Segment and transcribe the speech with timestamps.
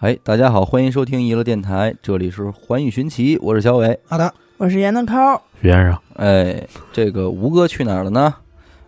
[0.00, 3.98] 哎，大家好，欢迎收听娱乐电台，这里是环宇寻奇，我是小伟。
[4.06, 8.34] 好的，我是闫德抠，徐先生，哎，这个吴哥去哪儿了呢？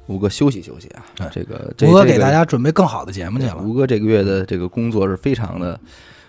[0.07, 3.57] 吴哥休息休息啊哎，这个这吴哥给大家准备更好的节目去了。
[3.57, 5.81] 吴哥这个月的这个工作是非常的，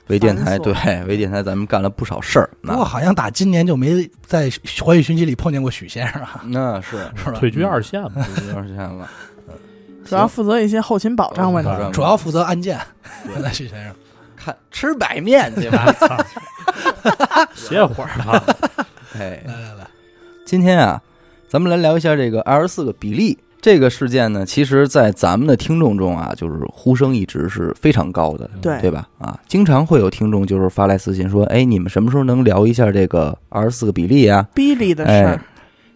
[0.07, 0.73] 为电台繁对
[1.07, 2.49] 为电台咱们干了不少事儿。
[2.61, 4.49] 不过那好像打今年就没在
[4.81, 7.31] 《环宇寻奇》里碰见过许先生啊，那是是吧？
[7.33, 9.09] 退居二线了，退居二线了。
[10.07, 12.79] 主要负责一些后勤保障问题主要负责案件。
[13.51, 13.93] 许先生，
[14.49, 15.91] 看吃白面去吧？
[15.99, 16.17] 操，
[17.55, 18.43] 歇会儿吧。
[19.17, 19.87] 哎，来来来，
[20.45, 21.01] 今天啊，
[21.47, 24.45] 咱们来聊一下这个二十四个比例这个事件呢。
[24.45, 29.07] 其实，在咱们的听众中啊，就是呼声一直是非常高的，对对吧？
[29.17, 35.41] 啊，经常会有听众就是发来私信说：“哎，你们什么时候能聊一下这个二十四个比例啊比例？”的事哎儿，，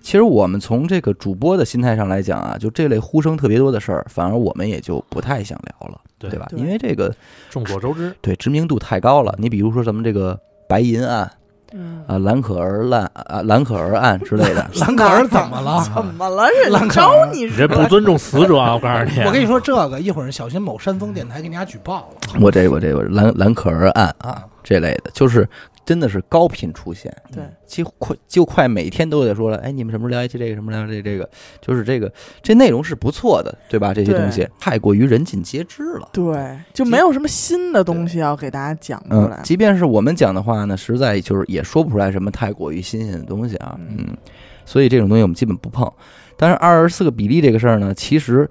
[0.02, 6.48] 其实我们从这个主播的心态上来讲啊，就这类呼声特别多的事儿，反而我们也就不太想聊了，对对吧？
[6.56, 7.14] 因为这个
[7.50, 9.34] 众所周知，对知名度太高了。
[9.38, 11.30] 你比如说咱们这个白银案
[11.76, 15.84] 嗯，啊、蓝可儿案啊、兰可儿案之类的， 蓝可儿怎么了？
[15.96, 16.48] 怎么了？
[16.64, 18.74] 人兰可招你是你这不尊重死者啊！
[18.76, 22.40] 我告诉你， 我跟你说这个，一会儿小心某山峰电台给你俩举报了。
[22.40, 25.50] 我这个我这我蓝蓝可儿案啊这类的，就是
[25.86, 31.30] 真的是高频出现，对，几乎快就快每天都得说了，哎，你们什么时候聊一期这个，什么时候聊这这个，
[31.62, 33.94] 就是这个这内容是不错的，对吧？
[33.94, 36.10] 这些东西太过于人尽皆知了。
[36.14, 39.42] 对，就没有什么新的东西要给大家讲出嗯来，。
[39.44, 44.18] 即便是我们讲的话呢，实在就是也说不出来什么太过于新鲜的东西啊，嗯嗯，
[44.66, 45.92] 所以这种东西我们基本不碰。
[46.38, 48.50] 但是二十四个比例这个事儿呢，其实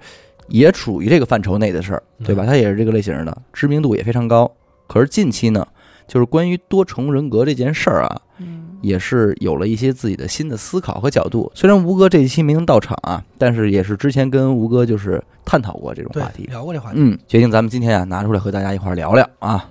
[0.49, 2.45] 也处于这个范畴内的事儿，对吧？
[2.45, 4.49] 它也是这个类型的，知名度也非常高。
[4.87, 5.65] 可是近期呢，
[6.07, 11.51] 就是关于多重人格这件事儿啊，嗯，也是有了一些自己的新的思考和角度。
[11.55, 16.95] 虽然吴哥这一期没能到场啊，但是也是之前跟吴哥就是探讨过这种话题，，聊过这话题。
[16.99, 19.69] 嗯，决定咱们今天啊拿出来和大家一块儿聊聊啊。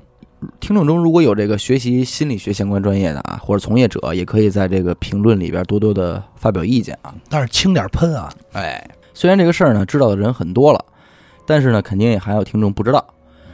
[0.59, 7.15] 听众中如果有这个学习心理学相关专业的啊，或者从业者，也可以在这个评论里边多多的发表意见啊。
[7.29, 8.29] 但是轻点喷啊！
[8.53, 8.85] 哎，
[9.15, 10.85] 虽然这个事儿呢知道的人很多了，
[11.47, 13.07] 但是呢肯定也还有听众不知道。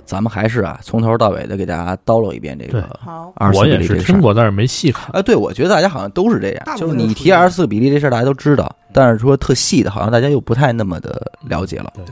[0.09, 4.07] 咱们还是啊从头到尾的给大家叨唠一遍这个好，二十四我也比例这个事儿。
[4.07, 5.11] 是听过，但是没细看。
[5.13, 11.93] 啊，对，我觉得大家好像都是这样就是你提二十四比例这事儿，大家都知道，但是说特细的，好像大家又不太那么的了解了。
[11.95, 12.07] 对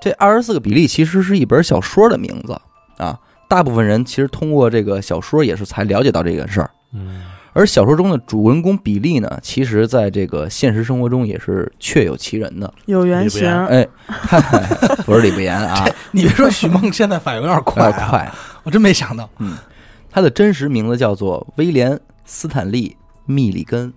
[0.00, 2.58] 这二十四个比例其实是一本小说的名字
[2.96, 6.70] 啊，大部分人其实通过这个小说也是才了解到这个事儿。
[6.94, 7.24] 嗯，
[7.56, 12.70] 而小说中的主人公比利呢，其实在这个现实生活中也是确有其人的。
[12.84, 13.88] 有原型，哎，
[15.06, 18.30] 不是李不言啊， 你别说许梦 现在反应有点快快。
[18.62, 19.26] 我真没想到。
[19.38, 19.56] 嗯，
[20.10, 21.92] 他的真实名字叫做威廉·
[22.26, 22.90] 斯坦利·
[23.24, 23.90] 密里根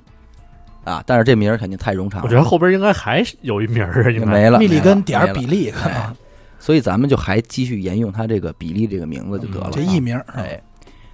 [0.86, 4.58] 啊，但是这名儿肯定太冗长了，我觉得后边应该还是有一名儿啊，应该没了。
[4.58, 6.16] 密里根点儿比利，可能哎
[6.62, 9.70] 所以咱们就还继续沿用他这个比利这个名字就得了啊。
[9.74, 10.26] 这艺名儿。
[10.34, 10.62] 哎，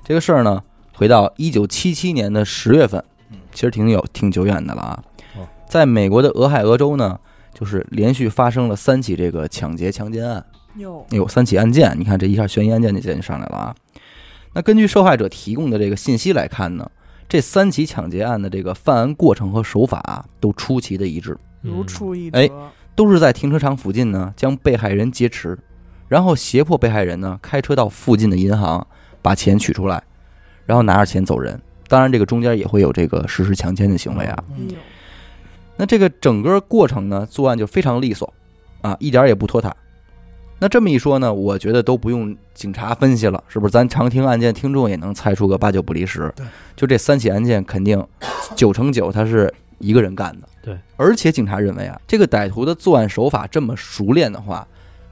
[0.03, 0.61] 这个事儿呢，
[0.95, 5.03] 回到一九七七年的十月份嗯，其实挺有挺久远的了啊
[5.37, 5.47] 哦。
[5.67, 7.19] 在美国的俄亥俄州呢，
[7.53, 10.45] 就是连续发生了三起这个抢劫强奸案，
[10.75, 11.93] 有，有三起案件。
[11.99, 13.75] 你看这一下悬疑案件就上来了啊。
[14.53, 16.89] 那根据受害者提供的这个信息来看呢，
[17.27, 21.37] 这三起抢劫案的这个犯案过程和手法啊都出奇的一致。
[21.61, 22.53] 如出一哎辙。
[22.95, 25.59] 都是在停车场附近呢，将被害人劫持，
[26.07, 28.87] 然后胁迫被害人呢开车到附近的银行
[29.21, 30.01] 把钱取出来，
[30.65, 31.59] 然后拿着钱走人。
[31.87, 34.43] 当然，这个中间也会有这个实施强奸的行为啊。
[35.77, 38.33] 那这个整个过程呢，作案就非常利索
[38.81, 39.75] 啊，一点也不拖沓。
[40.57, 43.71] 那这么一说呢，我觉得都不用警察分析了，是不是？
[43.71, 46.31] 咱常听案件听众也能猜出个八九不离十。
[46.35, 46.45] 对，
[46.77, 48.01] 就这三起案件，肯定
[48.55, 50.47] 九成九他是一个人干的。
[50.63, 54.65] 对，而且警察认为啊，这个歹徒的作案手法这么熟练的话，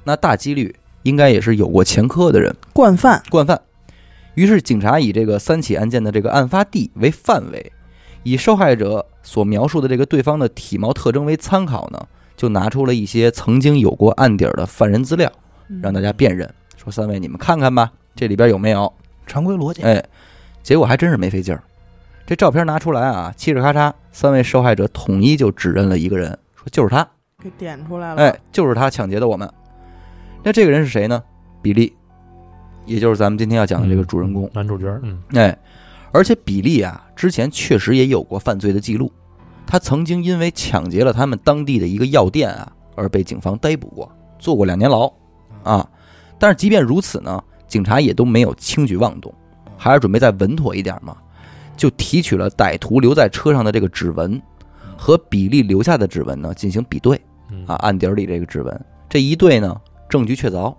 [0.05, 3.61] 那大几率应该也是有过前科的人，惯犯，惯犯。
[4.35, 7.71] 于是，警察以这个三起案件的这个案发地为范围，
[8.23, 15.31] 以受害者所描述的这个对方的体貌特征为参考呢，就拿出了一些曾经有过案底儿的犯人资料，
[15.67, 16.51] 嗯让大家辨认。
[16.75, 18.91] 说三位，你们看看吧，这里边有没有？
[19.25, 19.83] 常规逻辑。
[19.83, 20.03] 哎，
[20.61, 21.63] 结果还真是没费劲儿。
[22.25, 27.07] 这照片拿出来啊，嘁哩咔嚓，三位受害者统一就指认了一个人，说就是他，
[27.41, 28.21] 给点出来了。
[28.21, 29.49] 哎，就是他抢劫的我们。
[30.41, 31.23] 那这个人是谁呢？
[31.61, 31.93] 比利，
[32.85, 34.49] 也就是咱们今天要讲的这个主人公。
[34.53, 35.57] 男主角，嗯，哎，
[36.11, 39.11] 而且比利啊，之前确实也有过犯罪的记录，
[39.65, 45.11] 他曾经因为抢劫了他们当地的一个药店啊，而被警方逮捕过，坐过两年牢
[45.63, 45.87] 啊。
[46.37, 49.33] 但是即便如此呢，警察也都没有轻举妄动，
[49.77, 51.15] 还是准备再稳妥一点嘛，
[51.77, 54.41] 就提取了歹徒留在车上的这个指纹
[54.97, 57.19] 和比利留下的指纹呢进行比对
[57.49, 57.63] 嗯。
[57.65, 60.75] 啊，案底儿里这个指纹，这一对呢，证据确凿，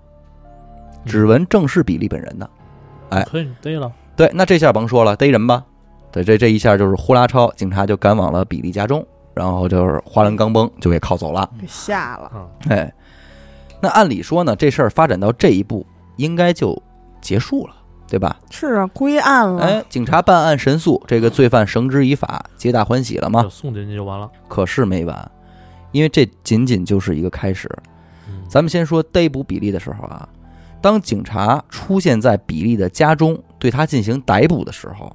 [1.05, 2.49] 指纹正是比利本人的。
[3.11, 5.65] 哎可以逮了，对，那这下甭说了，逮人吧。
[6.11, 11.49] 对，这这一下就是呼啦超，警察就赶往了比利家中，然后就是花篮钢崩就给铐走了。
[11.61, 12.93] 给吓了，啊，哎，
[13.81, 15.87] 那按理说呢，这事儿发展到这一步，
[16.17, 16.81] 应该就
[17.21, 17.75] 结束了，
[18.09, 18.37] 对吧？
[18.51, 23.47] 是啊，归案了，哎，警察办案神速，这个罪犯绳之以法，皆大欢喜了吗？
[23.51, 24.31] 送进去就完了。
[24.49, 25.31] 可是没完，
[25.93, 27.69] 因为这仅仅就是一个开始。
[28.29, 30.29] 嗯咱们先说逮捕比利的时候啊，
[30.85, 35.11] 当警察出现在比利的家中，对他进行逮捕的时候，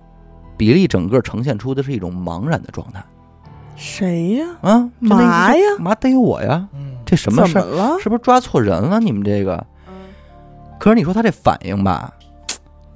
[0.57, 3.03] 比利整个呈现出的是一种茫然的状态
[3.75, 4.47] 谁呀？
[4.61, 6.67] 啊，就那意思嘛呀嘛逮我呀？
[6.73, 7.65] 嗯，这什么事儿？
[7.65, 7.99] 了？
[7.99, 8.99] 是不是抓错人了？
[8.99, 9.63] 你们这个？
[9.87, 9.93] 嗯
[10.79, 12.11] 可是你说他这反应吧，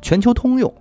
[0.01, 0.73] 全球通用，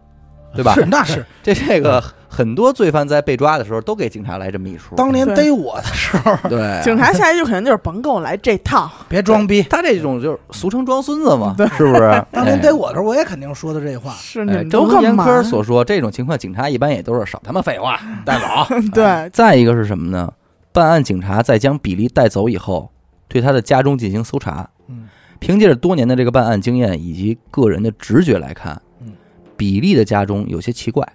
[0.55, 0.73] 对吧？
[0.73, 2.03] 是那是 这这个
[2.35, 4.97] 很多罪犯在被抓的时候都给警察来这么一出。
[4.97, 9.63] 当年逮我的时候， 对警察下一句肯定就是甭跟我来这套， 别装逼。
[9.65, 12.25] 他这种就是俗称装孙子嘛对，是不是？
[12.33, 14.13] 当年哎逮我的时候，我也肯定说的这话。
[14.13, 15.35] 哎，是你都干嘛严？
[15.37, 18.47] 科所说，这种情况警察一般也都是少他妈废话，带走。
[18.95, 20.33] 对，再一个是什么呢？
[20.73, 22.91] 办案警察在将比利带走以后，
[23.29, 24.67] 对他的家中进行搜查。
[24.89, 25.07] 嗯，
[25.39, 29.13] 凭借着多年的这个办案经验以及个人的直觉来看，嗯，
[29.55, 31.07] 比利的家中有些奇怪。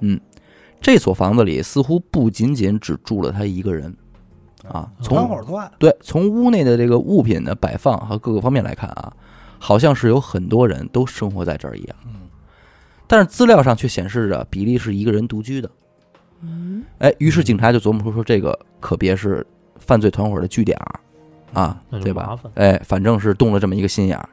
[0.00, 0.20] 嗯，
[0.80, 3.94] 这所房子里似乎不仅仅只住了他一个人
[4.68, 4.90] 啊。
[5.02, 9.12] 团从伙作案，对从屋内的这个物品的摆放和各个方面来看啊，
[9.58, 11.96] 好像是有很多人都生活在这儿一样。
[12.06, 12.28] 嗯，
[13.06, 15.70] 但是资料上却显示着比利是一个人独居的。
[16.42, 19.46] 嗯，哎，于是警察就琢磨出说，这个可别是
[19.78, 21.00] 犯罪团伙的据点儿
[21.54, 22.38] 啊那，就对吧。
[22.54, 24.28] 哎，反正是动了这么一个心眼儿。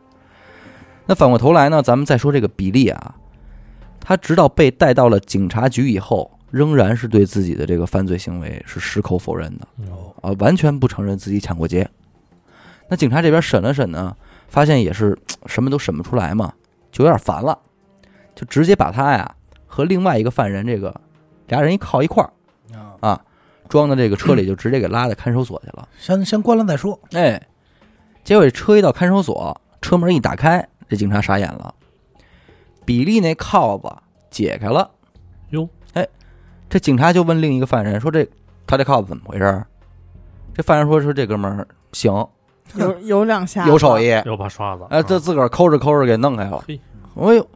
[1.05, 3.15] 那反过头来呢，咱们再说这个比利啊，
[4.01, 9.87] 他直到被带到了警察局以后，仍然是对自己的这个犯罪行为是矢口否认的嗯
[10.21, 11.89] 啊，完全不承认自己抢过劫。
[12.89, 14.13] 那警察这边审了审呢，
[14.49, 16.51] 发现也是什么都审不出来嘛，
[16.91, 17.57] 就有点烦了，
[18.35, 19.33] 就直接把他呀
[19.65, 20.99] 和另外一个犯人这个
[21.47, 22.33] 俩人一靠一块儿。
[22.75, 23.25] 啊，啊，
[23.69, 25.87] 装到这个车里就直接给拉到看守所去了。
[25.97, 26.99] 先先关了再说。
[27.13, 27.41] 哎，
[28.23, 31.73] 结果这车一到看守所，车门一打开，这警察傻眼了，
[32.91, 33.89] 比利那铐子
[34.29, 34.91] 解开了。
[35.51, 35.69] 哟，
[36.69, 38.27] 这警察就问另一个犯人说：“这
[38.67, 39.65] 他这铐子怎么回事儿？”
[40.53, 42.11] 这犯人说：“说这哥们儿行，
[42.75, 46.61] 有有两下，有手，艺，有把刷子，哎，这自个儿抠着抠着给弄开了。
[46.67, 46.77] 嘿，
[47.15, 47.47] 哎呦，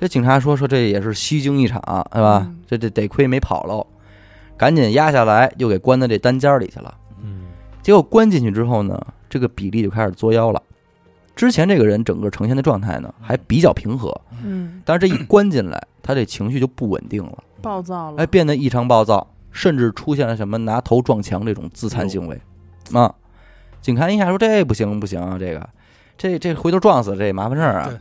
[0.00, 1.80] 这警察说说这也是虚惊一场，
[2.12, 2.44] 是吧？
[2.44, 3.86] 嗯这这得亏没跑喽，
[4.56, 6.92] 赶紧压下来，又给关在这单间里去了。
[7.22, 7.42] 嗯，
[7.82, 9.00] 结果关进去之后呢，
[9.30, 10.60] 这个比利就开始作妖了。
[11.34, 22.40] 之前这个人整个呈现的状态呢还比较平和，嗯，但是这一关进来，他这情绪就不稳定了，暴躁了，哎，变得异常暴躁，甚至出现了什么拿头撞墙这种自残行为。
[22.92, 23.14] 啊，
[23.80, 25.68] 警察一下说这不行不行啊，这个
[26.18, 27.92] 这这回头撞死这麻烦事儿啊，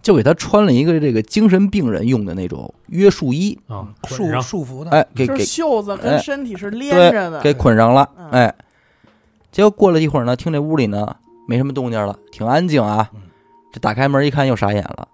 [0.00, 8.54] 就给他穿了一个这个精神病人用的那种约束衣，啊，束捆上，束缚的，哎，给给袖子哎跟身体是连着的，给捆上了嗯，哎，
[9.52, 11.16] 结果过了一会儿呢，听这屋里呢
[11.46, 13.20] 没什么动静了，挺安静啊嗯。
[13.72, 15.08] 这打开门一看，又傻眼了。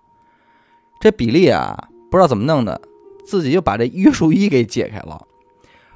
[1.00, 2.80] 这比利啊，不知道怎么弄的，
[3.24, 5.20] 自己就把这约束衣给解开了，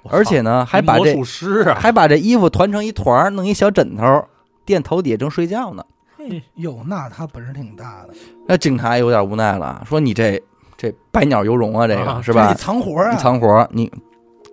[0.04, 4.24] 而且呢，还把这魔术师啊，还把这衣服团成一团儿，弄一小枕头
[4.64, 5.84] 垫头底下正睡觉呢。
[6.16, 8.14] 嘿哟，那他本事挺大的，
[8.46, 10.40] 那警察有点无奈了，说你这
[10.76, 12.54] 这百鸟游龙啊，这个啊是吧这？
[12.54, 13.86] 藏活啊，你藏活，你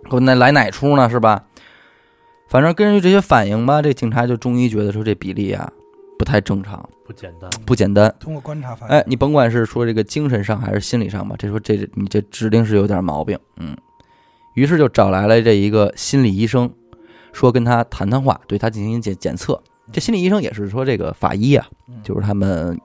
[0.06, 1.10] 给我那来哪出呢？
[1.10, 1.44] 是吧？
[2.48, 5.70] 反正根据这些反应吧，这警察就终于觉得说这比利啊
[6.18, 8.14] 不太正常，不简单，不简单。
[8.20, 13.40] 通过观察发现，哎，你甭管是说这个精神上还是心理上吧，这说这你这指定是有点毛病。
[13.56, 13.76] 嗯，
[14.56, 16.70] 于是就找来了这一个心理医生，
[17.32, 19.58] 说跟他谈谈话，对他进行检检测。
[19.94, 22.78] 这心理医生也是说这个法医啊，嗯就是他们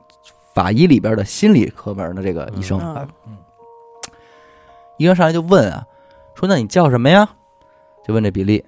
[0.54, 2.78] 法医里边的心理科门的这个医生。
[2.80, 3.36] 嗯嗯
[4.98, 5.84] 医生上来就问啊，
[6.36, 7.28] 说那你叫什么呀？
[8.06, 8.64] 就问这比利，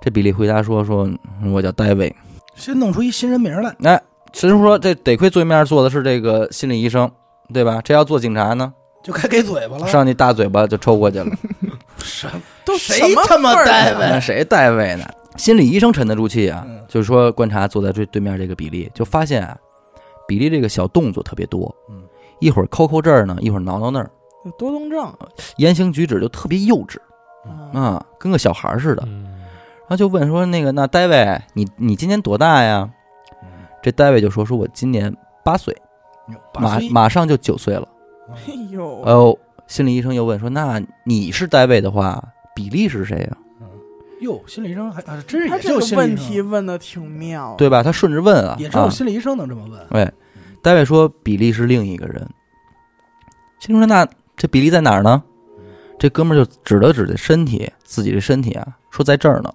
[0.00, 1.06] 这比利回答说说
[1.42, 2.14] 嗯我叫戴维。
[2.54, 4.02] 先弄出一新人名来，哎，
[4.36, 7.10] 师傅说这得亏对面坐的是这个心理医生，
[7.54, 7.80] 对吧？
[7.82, 9.86] 这要做警察呢，就该给嘴巴了。
[9.88, 11.26] 上去大嘴巴就抽过去了。
[11.98, 15.04] 什么都谁什么他妈份儿戴维啊那谁戴维呢？
[15.36, 19.56] 心理医生沉得住气啊，嗯就是说观察坐在对对面这个比利，就发现啊，
[20.28, 22.02] 比利这个小动作特别多，嗯，
[22.38, 24.10] 一会儿抠抠这儿呢，一会儿挠挠那儿，
[24.44, 25.12] 有多动症
[25.56, 26.98] 言行举止就特别幼稚
[27.44, 29.02] 啊，啊，跟个小孩似的。
[29.06, 32.90] 嗯，然后就问说那个那戴维，你你今年多大呀？
[33.86, 35.14] 嗯这大卫就说说我今年
[35.44, 35.72] 八岁，
[36.58, 37.86] 马马上就九岁了。
[38.28, 39.38] 哎呦，哦，
[39.68, 42.20] 心理医生又问说那你是大卫的话，
[42.52, 43.36] 比利是谁呀？
[44.22, 47.80] 哟，心理医生还啊，真是他也只有这个问心理医生题问的挺妙，，对吧？
[47.80, 49.80] 他顺着问啊，也只有啊心理医生能这么问。
[49.90, 50.12] 哎，
[50.62, 52.28] 戴维说比利是另一个人，
[53.60, 54.04] 心理说那
[54.36, 55.22] 这比利在哪儿呢？
[55.96, 59.54] 这哥们儿就指了指这身体，自己的身体啊，说在这儿呢。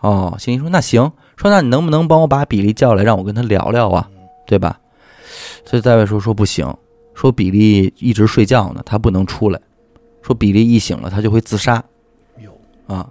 [0.00, 4.08] 哦，心理说那行，说那你能不能帮我把比利叫来，让我跟他聊聊啊，
[4.46, 4.78] 对吧？
[5.64, 6.74] 所以戴维说说不行，
[7.14, 9.60] 说比利一直睡觉呢，他不能出来。
[10.22, 11.82] 说比利一醒了，他就会自杀。
[12.38, 12.50] 哟，
[12.86, 13.08] 啊。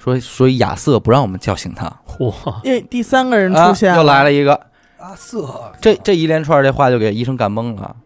[0.00, 4.54] 说所以亚瑟不让我们叫醒他，嚯，因为第三个人啊出现又来了一个，
[4.98, 7.96] 阿瑟，这这一连串这话就给医生干懵了，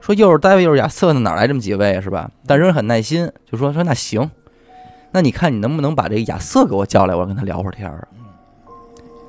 [0.00, 2.28] 说又是戴维又是亚瑟呢，哪来这么几位啊是吧？
[2.48, 4.28] 但人很耐心，就说说那行，
[5.12, 8.08] 那你看你能不能把这个亚瑟给我叫来，我跟他聊会儿天儿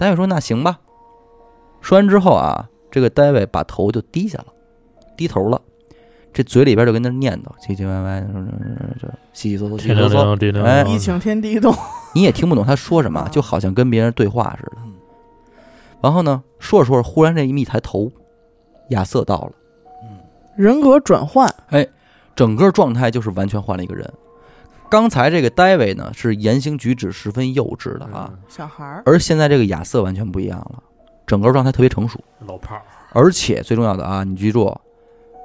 [0.01, 0.79] 大卫说那行吧。
[1.79, 4.47] 说完之后啊，这个大卫把头就低下了，
[5.15, 5.61] 低头了，
[6.33, 8.27] 这嘴里边就跟那念叨唧唧歪歪的，
[8.99, 11.71] 这稀稀嗦嗦稀稀嗦嗦，哎一请天地动，
[12.15, 14.81] 你也听不懂他说什么，就好像跟别人对话似的。
[16.01, 18.11] 然后呢，说着说着，忽然这一一抬头，
[18.89, 19.51] 亚瑟到了。
[20.55, 21.87] 人格转换，哎
[22.35, 24.11] 整个状态就是完全换了一个人。
[24.91, 30.83] 刚才这个戴维呢是言行举止十分幼稚的啊，小孩儿，而现在这个亚瑟完全不一样了，
[31.25, 32.81] 整个状态特别成熟，老炮儿，
[33.13, 34.65] 而且最重要的啊，你记住，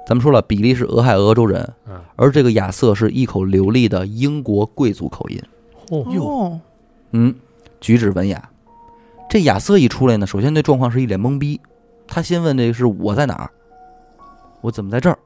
[0.05, 5.41] 咱们说了，比利是俄亥俄州人，嗯，而这个亚瑟是一口流利的英国贵族口音，
[5.87, 6.59] 嚯，哟哦，
[7.11, 7.33] 嗯，
[7.79, 8.49] 举止文雅。
[9.29, 11.61] 这亚瑟一出来呢，首先对状况是一脸懵逼，
[12.05, 13.49] 他先问这个是我在哪儿，
[14.59, 15.17] 我怎么在这儿？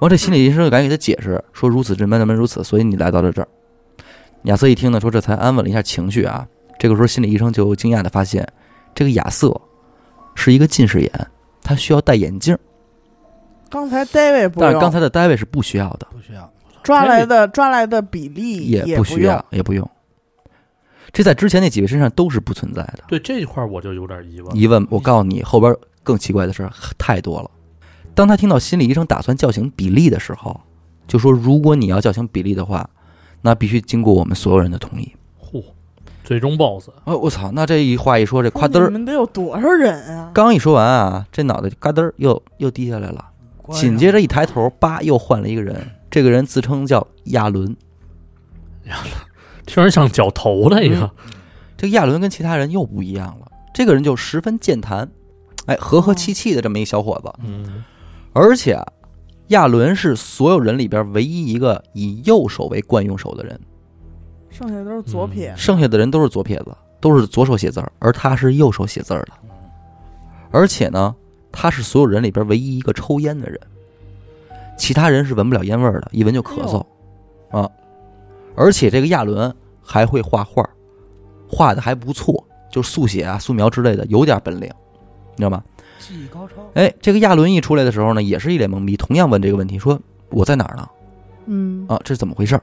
[0.00, 3.48] 嗯，完，这心理医生就赶紧给他解释说：“如此这般，那般如此，所以你来到了这儿。”
[4.44, 6.46] 亚瑟一听呢，说这才安稳了一下情绪啊。
[6.78, 8.46] 这个时候，心理医生就惊讶的发现，
[8.94, 9.54] 这个亚瑟
[10.34, 11.12] 是一个近视眼，
[11.62, 12.56] 他需要戴眼镜，
[13.68, 16.50] 刚才 David 不用，但是刚才的戴维是不需要的，不需要，
[16.82, 19.86] 抓来的抓来的比例也不需要，也不用。
[21.12, 23.04] 这在之前那几位身上都是不存在的。
[23.08, 24.56] 对这一块儿我就有点疑问。
[24.56, 27.50] 疑问，我告诉你，后边更奇怪的事儿太多了。
[28.14, 30.60] 当他听到心理医生打算叫醒比利的时候，
[31.06, 32.88] 就说：“如果你要叫醒比利的话，
[33.42, 35.12] 那必须经过我们所有人的同意。
[35.40, 35.62] 嚯，
[36.22, 37.50] 最终 BOSS，” 哦，我操！
[37.52, 40.30] 那这一话一说，这夸嘚儿，你们得有多少人啊？
[40.34, 43.26] 刚一说完啊，这脑袋就嘎噔儿又又低下来了。
[43.70, 45.90] 紧接着一抬头，叭，又换了一个人。
[46.10, 47.76] 这个人自称叫亚伦。
[49.64, 51.10] 听着像绞头的一个，
[51.76, 53.46] 这个亚伦跟其他人又不一样了。
[53.72, 55.08] 这个人就十分健谈，
[55.66, 57.32] 哎，和和气气的这么一小伙子。
[57.44, 57.84] 嗯，
[58.32, 58.86] 而且啊，
[59.48, 63.60] 亚伦是所有人里边唯一一个以右手为惯用手的人，
[64.50, 69.32] 剩下都是左撇，剩下的人都是左撇子，都是左手写字儿，而他是右手写字儿的。
[70.52, 71.14] 而且呢，
[71.50, 73.58] 他是所有人里边唯一一个抽烟的人，
[74.78, 76.84] 其他人是闻不了烟味儿的，一闻就咳嗽
[77.50, 77.68] 啊。
[78.54, 80.68] 而且这个亚伦还会画画，
[81.48, 84.68] 画的还不错，就是速写啊、素描之类的，有点本领，
[85.32, 85.62] 你知道吗？
[86.00, 90.88] 技艺高超，哎，这个亚伦一出来的时候呢，也是一脸懵逼，同样问这个问题，说我在哪儿呢？
[91.46, 92.62] 嗯，啊，这是怎么回事儿？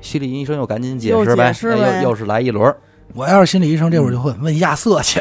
[0.00, 2.76] 心理医生又赶紧解释呗，解释呗哎又又是来一轮儿。
[3.14, 5.20] 我要是心理医生，这会儿就会问亚瑟去，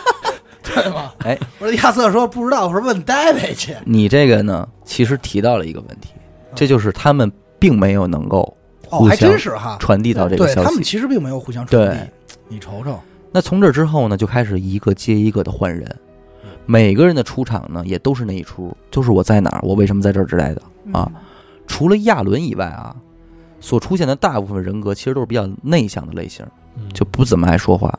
[0.62, 1.12] 对吗？
[1.18, 3.74] 哎，我说亚瑟说不知道，我说问戴维去。
[3.84, 6.10] 你这个呢，其实提到了一个问题，
[6.54, 8.56] 这就是他们并没有能够
[8.90, 10.82] 哦，还互相真是哈，传递到这个消对他们。
[10.82, 12.10] 其实并没有互相传递对。
[12.48, 12.98] 你瞅瞅，
[13.30, 15.96] 那从这之后呢，就开始一个接一个的换人，
[16.66, 20.62] 每个人的出场呢，也都是那一出，就是我在哪儿，我为什么在这儿之类的。
[20.92, 21.10] 啊
[21.66, 22.94] 除了亚伦以外啊，
[23.60, 26.44] 所出现的大部分人格其实都是比较内向的类型，
[26.76, 27.96] 嗯就不怎么爱说话。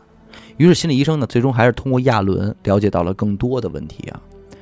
[0.57, 4.19] 于是心理医生呢，最终还是通过亚伦了解到了更多的问题啊。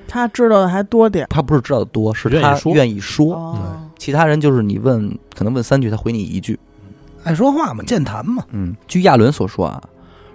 [0.07, 3.35] 他知道的还多点他不是知道的多，是他愿意说愿意说。
[3.35, 6.59] 哦，其他人就是你问，可能问三句，他回你一句。
[7.23, 9.81] 爱说话嘛，健谈嘛，嗯，据亚伦所说啊，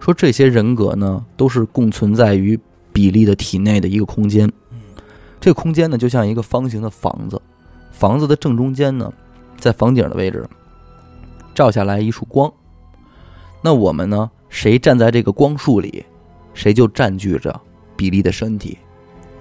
[0.01, 2.59] 说这些人格呢，都是共存在于
[2.95, 4.51] 比利的体内的一个空间。
[5.39, 7.39] 这个空间呢，就像一个方形的房子，
[7.93, 9.13] 房子的正中间呢，
[9.59, 10.49] 在房顶的位置，
[11.55, 12.51] 照下来一束光。
[13.61, 16.03] 那我们呢，谁站在这个光束里，
[16.55, 17.61] 谁就占据着
[17.97, 18.79] 比利的身体。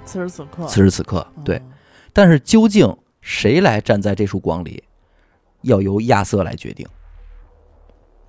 [0.03, 1.55] 此时此刻，此时此刻，对。
[1.55, 1.69] 嗯
[2.15, 4.83] 但是究竟谁来站在这束光里，
[5.63, 6.86] 要由亚瑟来决定。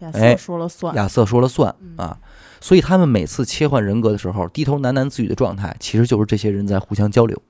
[0.05, 2.17] 亚哎瑟说了算，亚瑟说了算嗯啊，
[2.61, 7.41] 所以他们每次切换人格的时候，低头喃喃自语的状态，其实就是这些人在互相交流，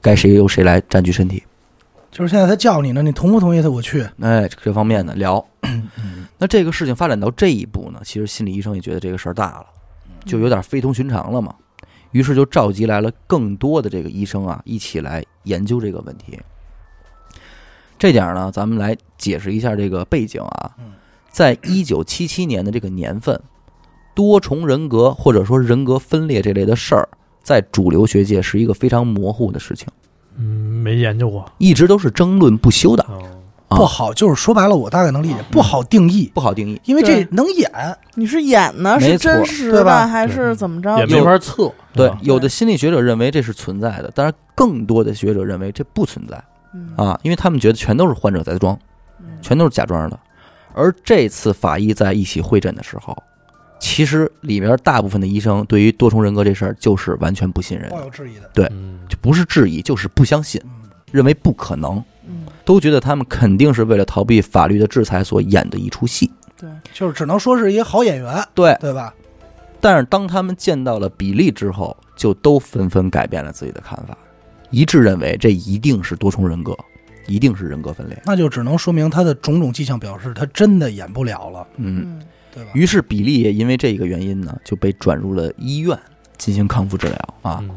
[0.00, 1.42] 该谁由谁来占据身体。
[2.10, 3.68] 就是现在他叫你呢，你同不同意他？
[3.68, 5.44] 我去，哎，这方面的聊。
[6.38, 9.66] 那这个事情发展到这一步呢，其实心理医生也觉得这个事儿大了，
[10.24, 11.54] 就有点非同寻常了嘛。
[12.12, 16.38] 于是就召集来了更多的这个医生啊，一起来研究这个问题。
[17.98, 20.70] 这点儿呢，咱们来解释一下这个背景啊。
[21.36, 23.38] 在一九七七年的这个年份，
[24.14, 27.06] 多重人格或者说人格分裂这类的事儿，
[27.42, 29.86] 在主流学界是一个非常模糊的事情。
[30.38, 30.46] 嗯
[30.82, 31.44] 没研究过。
[31.58, 33.06] 一直都是争论不休的，
[33.68, 36.80] 不好，就是说白了，我大概能理解，不好定义，不好定义。
[36.86, 37.70] 因为这对能演，
[38.14, 40.96] 你是演呢，没是真实对吧的还是怎么着？
[41.00, 41.70] 也没法测。
[41.92, 46.42] 对，有的心理学者认为这是存在的，但是更多的学者认为这不存在。
[46.72, 46.94] 嗯。
[46.96, 48.74] 啊，因为他们觉得全都是患者在装，
[49.20, 49.26] 嗯。
[49.42, 50.18] 全都是假装的。
[50.76, 53.16] 而这次法医在一起会诊的时候，
[53.80, 58.50] 其实里面大部分的医生对于多重人格这事儿就是完全不信任抱，有质疑的。
[58.52, 66.30] 对嗯，就不是质疑，就是不相信，嗯，认为不可能，嗯，都觉得他们肯定是为了逃避法律的制裁所演的一出戏。
[66.58, 69.14] 对，就是只能说是一个好演员，对，对吧？
[69.80, 74.16] 但是当他们见到了比利之后，就都纷纷改变了自己的看法，
[74.70, 76.76] 一致认为这一定是多重人格，
[77.26, 78.22] 一定是人格分裂。
[78.24, 82.22] 那就只能说明他的种种迹象表示他真的演不了了，嗯，嗯
[82.54, 82.70] 对吧？
[82.74, 85.98] 于是比利也因为这个原因呢，就被转入了医院
[86.38, 87.58] 进行康复治疗啊。
[87.62, 87.70] 嗯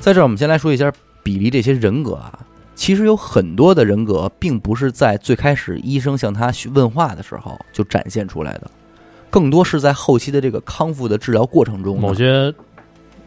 [0.00, 0.92] 在这儿，我们先来说一下
[1.22, 2.46] 比利这些人格啊。
[2.74, 8.68] 其实有很多的人格，并不是在最开始医生向他问话的时候就展现出来的，
[9.30, 12.52] 更多是在后期的这个康复的治疗过程中，某些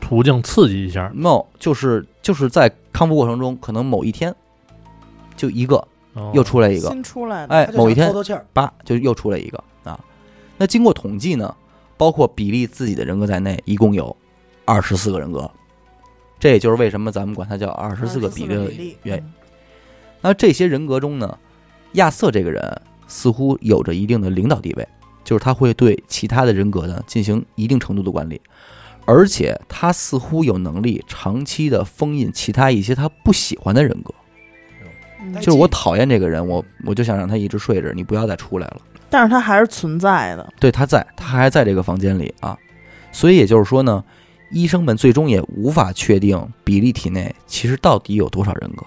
[0.02, 4.36] 途径刺激一下，no 就是就是在康复过程中，可能某一天
[5.38, 5.76] 就一个
[6.14, 9.98] 哦又出来一个，新出来的，哎某一天透透气儿，叭就又出来一个啊。
[10.58, 11.56] 那经过统计呢，
[11.96, 14.14] 包括比利自己的人格在内，一共有
[14.66, 15.50] 二十四个人格。
[16.40, 19.24] 这也就是为什么咱们管它叫二十四个比利的例原因。
[20.22, 21.38] 那这些人格中呢，
[21.94, 24.88] 亚瑟这个人似乎有着一定的领导地位，
[25.24, 28.40] 就是他会对其他的人格呢进行一定程度的管理，
[29.06, 34.14] 而且他似乎有能力长期的封印其他一些他不喜欢的人格。
[35.42, 38.78] 就是我讨厌这个人，我我就想让他一直睡着，你不要再出来了。
[39.10, 40.54] 但是他还是存在的。
[40.60, 42.58] 对，他在，他还在这个房间里啊。
[43.12, 44.04] 所以也就是说呢，
[44.52, 48.86] 医生们最终也无法确定比利体内其实到底有多少人格，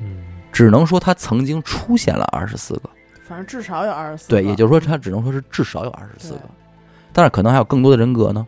[0.00, 2.90] 嗯，只能说他曾经出现了二十四个。
[3.26, 4.28] 反正至少有二十四。
[4.28, 6.40] 对，也就是说他只能说是至少有二十四个，
[7.12, 8.46] 但是可能还有更多的人格呢，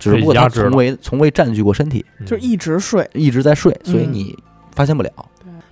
[0.00, 3.08] 只不过他从未从未占据过身体，嗯就是一直睡。
[3.14, 4.38] 一直在睡，所以嗯你
[4.74, 5.10] 发现不了。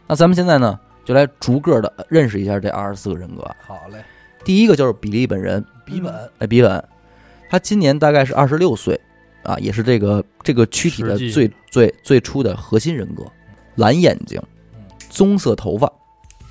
[0.09, 3.43] 对那咱们现在呢，就来逐个的认识一下这二十四个人格。
[3.67, 4.03] 好嘞，
[4.43, 6.83] 第一个就是比利本人，比本哎，比本，
[7.51, 8.99] 他今年大概是二十六岁
[9.43, 13.23] 啊，也是这个这个躯体的实际最最最初的核心人格，
[13.75, 14.41] 蓝眼睛，
[15.11, 15.93] 棕色头发，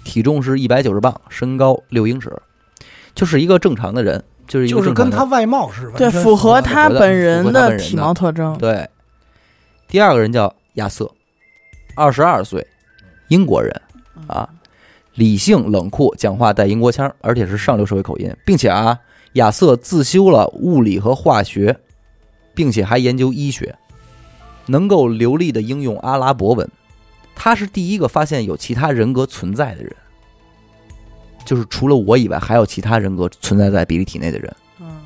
[0.04, 2.32] 体重是一百九十磅，身高六英尺，
[3.16, 8.56] 就是一个正常的人，就是一个就是正常的跟他外貌是完对，符合他本人的体貌特征。
[8.60, 8.88] 对。
[9.88, 11.10] 第二个人叫亚瑟，
[11.96, 12.68] 二十二岁，
[13.30, 13.82] 英国人
[14.28, 14.50] 啊，
[15.16, 19.00] 理性冷酷，讲话带英国腔，而且是上流社会口音，并且啊，
[19.34, 21.78] 亚瑟自修了物理和化学，
[22.54, 23.76] 并且还研究医学，
[24.68, 26.70] 能够流利的应用阿拉伯文。
[27.36, 29.96] 他是第一个发现有其他人格存在的人，
[31.46, 34.56] 就是除了我以外，还有其他人格存在在比利体内的人。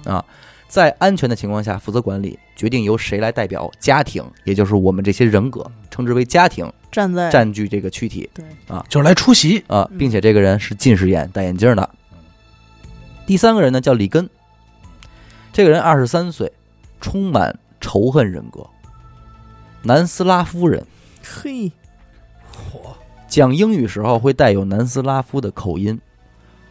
[0.05, 0.23] 啊
[0.67, 8.29] 在安全的情况下负责管理，决定由谁来代表家庭，也就是我们这些人格，称之为家庭，站在占据这个躯体。
[8.33, 8.45] 对。
[8.67, 9.97] 啊，就是来出席，啊，嗯。
[9.97, 11.89] 并且这个人是近视眼，戴眼镜的。
[13.25, 14.29] 第三个人呢叫里根，
[15.53, 16.51] 这个人二十三岁，
[16.99, 18.67] 充满仇恨人格，
[19.83, 20.85] 南斯拉夫人，
[21.23, 21.71] 嘿，
[23.27, 25.97] 讲英语时候会带有南斯拉夫的口音，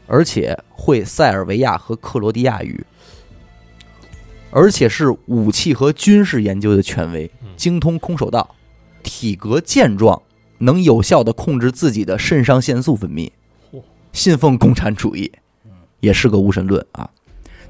[0.06, 2.84] 而且会塞尔维亚和克罗地亚语，
[4.50, 7.48] 而且是武器和军事研究的权威，嗯。
[7.56, 8.54] 精通空手道，
[9.02, 10.22] 体格健壮，
[10.58, 13.30] 能有效的控制自己的肾上腺素分泌，
[14.12, 15.30] 信奉共产主义，
[16.00, 17.10] 也是个无神论啊。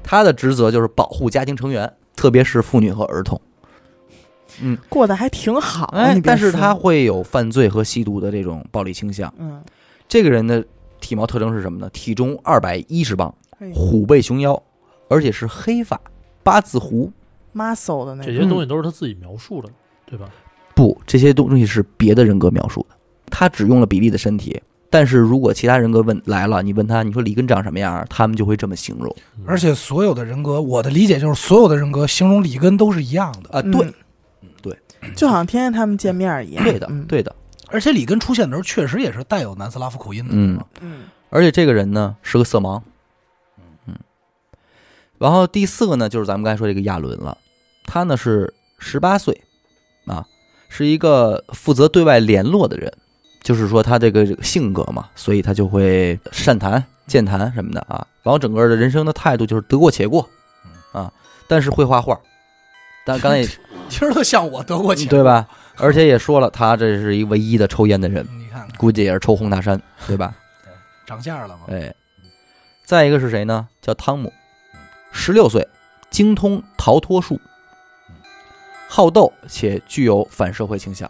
[0.03, 3.39] 他的职责就是保护家庭成员，特别是妇女和儿童。
[4.61, 5.93] 嗯，过得还挺好。
[6.23, 9.33] 但是他会有犯罪和吸毒的这种暴力倾向。
[9.37, 9.63] 嗯，
[10.07, 10.65] 这个人的
[10.99, 11.89] 体貌特征是什么呢？
[11.91, 13.33] 体重二百一十磅，
[13.73, 14.61] 虎背熊腰，
[15.07, 15.99] 而且是黑发，
[16.43, 17.11] 八字胡。
[17.53, 18.33] muscle 的那种。
[18.33, 19.69] 这些东西都是他自己描述的，
[20.05, 20.29] 对吧？
[20.75, 22.95] 不，这些东西是别的人格描述的。
[23.29, 33.61] 他只用了比利的身体，但是如果其他人格问来了，你问他，你说里根长什么样儿，他们就会这么形容嗯而且所有的人格，我的理解就是所有的人格形容里根都是一样的，啊。
[33.63, 33.93] 嗯
[34.61, 34.77] 对，
[35.15, 36.63] 就好像天天他们见面一样。
[36.63, 37.35] 对的嗯，对的。
[37.69, 42.81] 而且里根出现的时候确实也是带有南斯拉夫口音的，嗯嗯而且这个人呢是个色盲，
[43.87, 43.95] 嗯。
[45.17, 47.37] 然后第四个呢，就是咱们刚才说这个亚伦了，
[47.85, 49.41] 他呢是十八岁，
[50.05, 50.25] 啊，
[50.73, 52.89] 是一个负责对外联络的人，
[53.43, 58.07] 就是说他这个性格嘛，所以他就会善谈、健谈什么的啊。
[58.23, 60.29] 然后整个的人生的态度就是得过且过，
[60.93, 61.11] 啊，
[61.45, 62.17] 但是会画画，
[63.05, 63.45] 但刚才也
[63.89, 65.21] 听着都像我得过且对？
[65.21, 65.45] 吧？
[65.75, 70.33] 而且也说了，他这是一唯一的抽烟的人，你看看估计也是抽红塔山，对吧？
[71.05, 71.63] 涨价了吗？
[71.67, 71.93] 哎，
[72.85, 73.67] 再一个是谁呢？
[73.81, 74.31] 叫汤姆，
[75.11, 75.67] 十六岁，
[76.09, 77.41] 精通逃脱术，
[78.93, 81.09] 好斗且具有反社会倾向，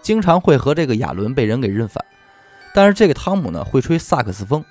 [0.00, 2.02] 经常会和这个亚伦被人给认反。
[2.72, 4.64] 但是这个汤姆呢，会吹萨克斯风，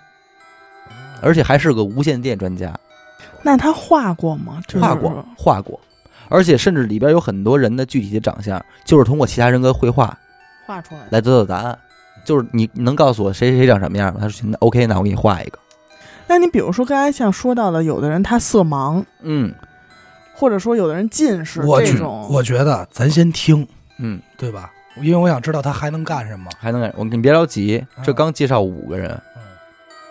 [1.21, 2.73] 而且还是个无线电专家，
[3.43, 4.59] 那他画过吗？
[4.67, 5.79] 就是画过画过，
[6.29, 10.17] 而且甚至里边有很多人的具体的长相，就是通过其他人格绘画
[10.65, 11.07] 画出来的。
[11.11, 11.77] 来得到答案。
[12.25, 14.19] 就是你能告诉我谁谁谁长什么样吗？
[14.19, 15.59] 他说那 OK，那我给你画一个。
[16.25, 19.53] 那你比如说刚才像说到的，有的人他色盲，嗯
[20.37, 24.71] 或者说有的人近视我觉这种，我觉得咱先听，嗯，对吧？
[25.01, 26.49] 因为我想知道他还能干什么。
[26.59, 26.93] 还能干。
[26.95, 29.41] 我你别着急，这刚介绍五个人，嗯，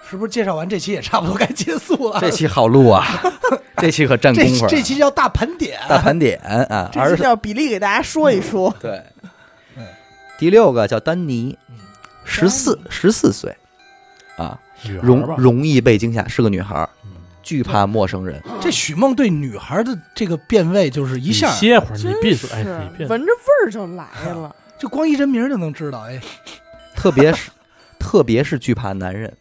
[0.08, 2.20] 是不是介绍完这期也差不多该结束了？
[2.20, 3.04] 这期好录啊，
[3.78, 4.68] 这期可占功夫啊。
[4.68, 8.74] 这这期叫大盘点，大盘点啊， 这二十期叫比例给大家说一说。
[8.80, 9.02] 对
[9.76, 9.84] 嗯。
[10.38, 11.76] 第六个叫丹尼嗯，
[12.24, 13.56] 十四十四岁，
[14.36, 17.10] 啊，女吧，容容易被惊吓，是个女孩儿，嗯
[17.46, 18.42] 惧怕陌生人。
[18.60, 24.04] 这许梦对女孩的这个变味就是一下，歇会儿，你闭嘴，哎，你别闻着味儿就来
[24.34, 24.54] 了。
[24.80, 26.00] 就光一人名就能知道。
[26.00, 26.20] 哎，
[26.96, 27.50] 特别是
[28.00, 29.32] 特别是惧怕男人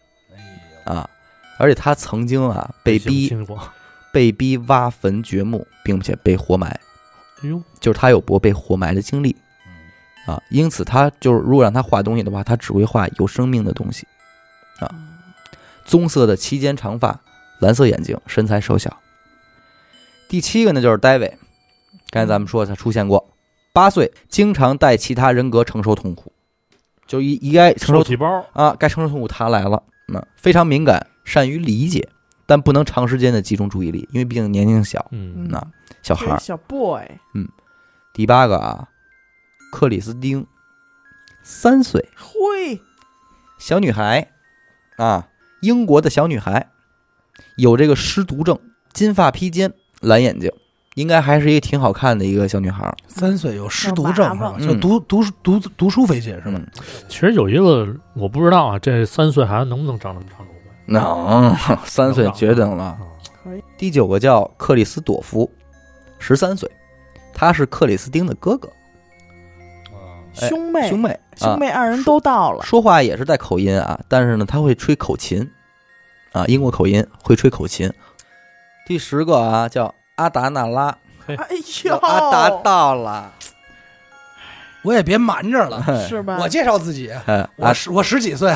[0.86, 1.10] 哎啊，
[1.58, 3.36] 而且他曾经啊被逼，
[4.14, 6.68] 被逼挖坟掘墓，并且被活埋，
[7.42, 9.36] 哎呦，就是他有过被活埋的经历
[10.28, 14.08] 啊，因此他就是如果让他画东西的话，他只会画有生命的东西。
[14.80, 14.94] 啊
[15.86, 17.20] 棕色的齐肩长发，
[17.60, 18.98] 蓝色眼睛，身材瘦小。
[20.28, 21.34] 第七个呢就是 David，，
[22.10, 23.32] 刚才咱们说他出现过，
[23.74, 26.34] 八岁，经常带其他人格承受痛苦，
[27.06, 29.84] 就一一该承受包，啊，该承受痛苦他来了。
[30.08, 32.10] 那、非常敏感，善于理解，
[32.46, 35.66] 但不能长时间的集中注意力，因为毕竟年龄小，嗯，那
[36.02, 36.40] 小孩儿。
[36.40, 37.48] 小 boy，嗯
[38.14, 38.88] 第八个啊，
[39.72, 40.46] 克里斯汀，
[41.44, 42.82] 三岁，嘿，
[43.60, 44.32] 小女孩，
[44.98, 45.28] 啊，
[45.62, 46.70] 英国的小女孩，
[47.58, 48.58] 有这个失独症，
[48.94, 49.72] 金发披肩，
[50.02, 50.52] 蓝眼睛，
[50.96, 54.56] 应该还是一个挺好看的一个小女孩儿，三岁有失独症是吧？
[54.60, 56.54] 嗯就读读读读书费劲是吧？
[56.56, 56.68] 嗯
[57.08, 60.66] 其实有一个我不知道啊，这三岁孩子能不能长那么长头发？
[60.88, 62.84] 能， 三岁绝对能了。
[62.84, 62.98] 啊
[63.78, 65.48] 第九个叫克里斯朵夫，
[66.18, 66.68] 十三岁，
[67.32, 68.68] 他是克里斯汀的哥哥，
[70.42, 72.64] 哎兄妹兄妹，啊兄妹二人都到了。
[72.64, 75.48] 说话也是带口音啊，但是呢，他会吹口琴，
[76.36, 77.90] 啊，英国口音会吹口琴。
[78.86, 81.38] 第十个啊，叫阿达那拉，哎
[81.86, 83.32] 呦，阿达到了，
[84.84, 86.38] 我也别瞒着了，是吧？
[86.42, 87.10] 我介绍自己，
[87.56, 88.54] 我十我十几岁。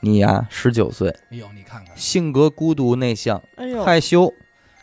[0.00, 4.30] 你呀，十九岁，哎呦，你看看，性格孤独内向，哎呦，害羞，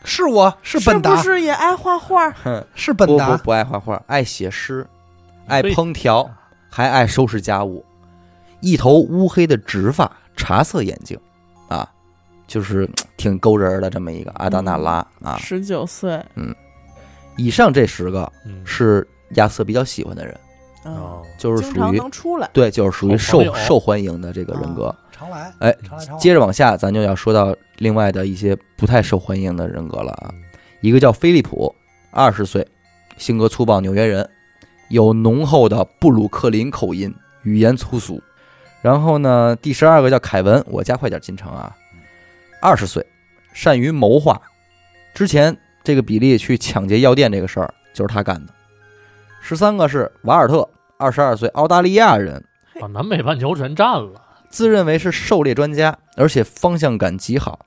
[0.02, 2.32] 是我是是不本达，是也爱画画？
[2.42, 4.84] 哼，是本达，不不不爱画画，爱写诗，
[5.46, 6.28] 爱烹调，
[6.68, 7.84] 还爱收拾家务，
[8.60, 11.29] 一头乌黑的直发，茶色眼睛，啊，
[12.50, 15.38] 就是 挺勾人的这么一个阿达纳拉啊。
[15.38, 16.52] 十九岁，嗯
[17.36, 20.40] 以上这十个嗯，是亚瑟比较喜欢的人，
[20.84, 22.50] 嗯，哦，就是经常属于能出来。
[22.52, 24.92] 对，就是属于受好朋友受欢迎的这个人格。
[25.12, 26.18] 常来，哎，常来常往。
[26.18, 30.28] 接着往下，咱就要说到另外的一些不太受欢迎的人格了啊。
[30.32, 30.42] 嗯
[30.80, 31.74] 一个叫菲利普，
[32.10, 32.66] 二十岁，
[33.18, 34.26] 性格粗暴，纽约人，
[34.88, 38.18] 有浓厚的布鲁克林口音，语言粗俗。
[38.80, 41.76] 然后呢，第十二个叫凯文，我加快点进程啊。
[42.60, 43.04] 二十岁，
[43.52, 44.40] 善于谋划。
[45.14, 48.52] 之前这个比利去抢劫药店这个事儿就是他干的。
[49.40, 50.68] 十三个是瓦尔特，
[50.98, 52.42] 二十二岁，澳大利亚人，
[52.78, 54.22] 把南美半球全占了。
[54.50, 57.58] 自认为是狩猎专家，而且方向感极好。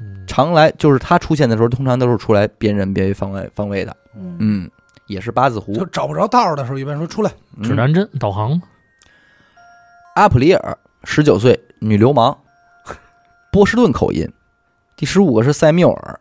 [0.00, 3.96] 嗯，常来就是他出现的时候，通常都是出来辨认、辨位、方位、方位的。
[4.14, 4.70] 嗯，嗯，
[5.06, 5.84] 也是八字胡就。
[5.86, 8.60] 找不着道儿的时候，一般说出来，嗯指南针导航，
[10.14, 12.36] 阿普里尔，十九岁，女流氓，
[13.52, 14.26] 波士顿口音。
[14.98, 16.20] 第十五个是塞缪尔，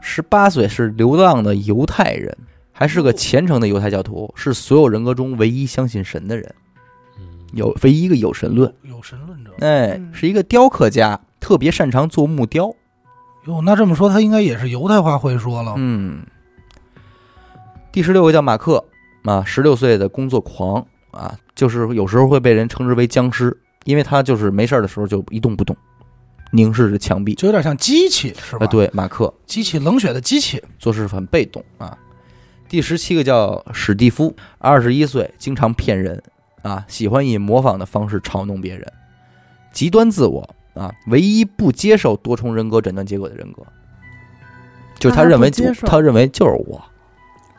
[0.00, 2.34] 十八岁，是流浪的犹太人，
[2.72, 6.54] 还是个虔诚的犹太教徒，是所有人格中唯一相信神的人，
[7.18, 8.74] 嗯，有唯一一个有神论。
[8.80, 9.50] 有神论者。
[9.60, 12.74] 哎，嗯是一个雕刻家，特别擅长做木雕。
[13.44, 15.74] 哟，那这么说，他应该也是犹太话会说了。
[15.76, 16.22] 嗯，
[17.92, 18.82] 第十六个叫马克
[19.24, 25.76] 啊，十六岁的工作狂啊，就是有时候会被人称之为僵尸，因为他就是没事儿的时候就一动不动，
[26.54, 27.34] 凝视着墙壁。
[27.34, 28.64] 就有点像机器，是吧？
[28.64, 30.62] 啊，，对，马克机器冷血的机器。
[30.78, 31.98] 做事很被动啊。
[32.68, 36.20] 第十七个叫史蒂夫，二十一岁，经常骗人
[36.62, 38.90] 啊，喜欢以模仿的方式嘲弄别人，
[39.72, 43.62] 极端自我啊，唯一不接受多重人格诊断结果的人格，
[44.98, 45.50] 就是他他认为
[45.86, 46.82] 他认为就是我，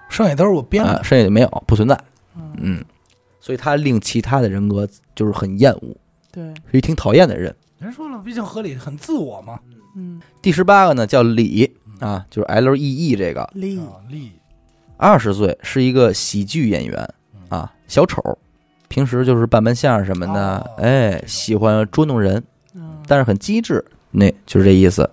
[0.10, 1.04] 剩下都是我编啊，的。
[1.04, 1.98] 剩下就没有，不存在。
[2.36, 2.86] 嗯，嗯，
[3.40, 5.96] 所以他令其他的人格就是很厌恶，
[6.32, 7.56] 对，是一挺讨厌的人。
[7.86, 9.60] 人说了，毕竟合理，很自我嘛。
[9.96, 13.80] 嗯，第十八个呢叫李啊，就是 L E E 这个，李。
[14.10, 14.32] 李。
[14.98, 17.14] 二十岁是一个喜剧演员
[17.50, 18.38] 啊，小丑，
[18.88, 22.44] 平时就是扮扮相声什么的，哦哎喜欢捉弄人，
[22.74, 25.10] 嗯，但是很机智，那就是这意思。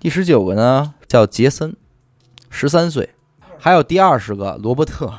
[0.00, 1.74] 第十九个呢叫杰森，
[2.50, 3.10] 十三岁，
[3.58, 5.12] 还有第二十个罗伯特，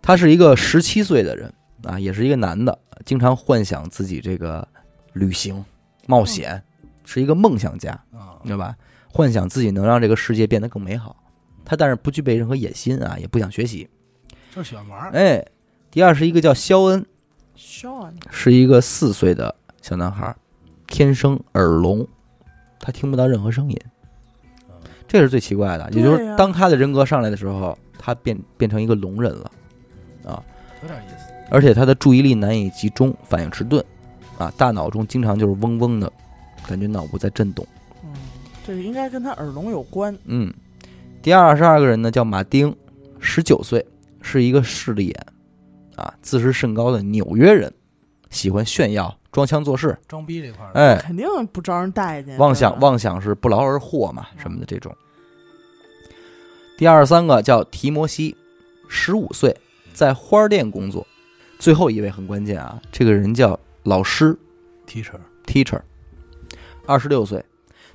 [0.00, 1.52] 他是一个十七岁的人
[1.84, 4.66] 啊，也是一个男的，经常幻想自己这个
[5.14, 5.64] 旅行
[6.06, 6.62] 冒险，
[7.04, 8.76] 是一个梦想家，啊，对吧？
[9.08, 11.16] 幻想自己能让这个世界变得更美好。
[11.64, 13.88] 他但是不具备任何野心啊，也不想学习。
[14.54, 15.10] 就是喜欢玩儿。
[15.12, 15.44] 哎，
[15.90, 17.06] 第二是一个叫肖恩
[17.56, 20.34] ，Sean，是一个四岁的小男孩，
[20.86, 22.06] 天生耳聋，
[22.80, 23.78] 他听不到任何声音，
[25.06, 25.88] 这是最奇怪的。
[25.92, 29.50] 也就是当他的人格上来的时候，他变变成一个聋人了，
[30.24, 30.42] 啊，
[30.82, 31.32] 有点意思。
[31.50, 33.84] 而且他的注意力难以集中，反应迟钝，
[34.42, 36.12] 啊，大脑中经常就是嗡嗡的，
[36.66, 37.64] 感觉脑部在震动。
[38.02, 38.10] 嗯，
[38.66, 40.16] 这个应该跟他耳聋有关。
[40.24, 40.52] 嗯，
[41.22, 42.74] 第二十二个人呢叫马丁，
[43.20, 43.84] 十九岁，
[44.20, 45.26] 是一个势利眼，
[45.94, 47.72] 啊，自视甚高的纽约人，
[48.30, 52.36] 喜欢炫耀、装腔作势，装逼这块儿，哎，肯定不招人待见。
[52.38, 54.92] 妄想妄想是不劳而获嘛，什么的这种。
[56.76, 58.36] 第二十三个叫提摩西，
[58.88, 59.56] 十五岁，
[59.92, 61.06] 在花店工作。
[61.60, 64.36] 最后一位很关键啊，这个人叫老师
[64.86, 65.80] teacher，teacher，
[66.86, 67.44] 二十六岁，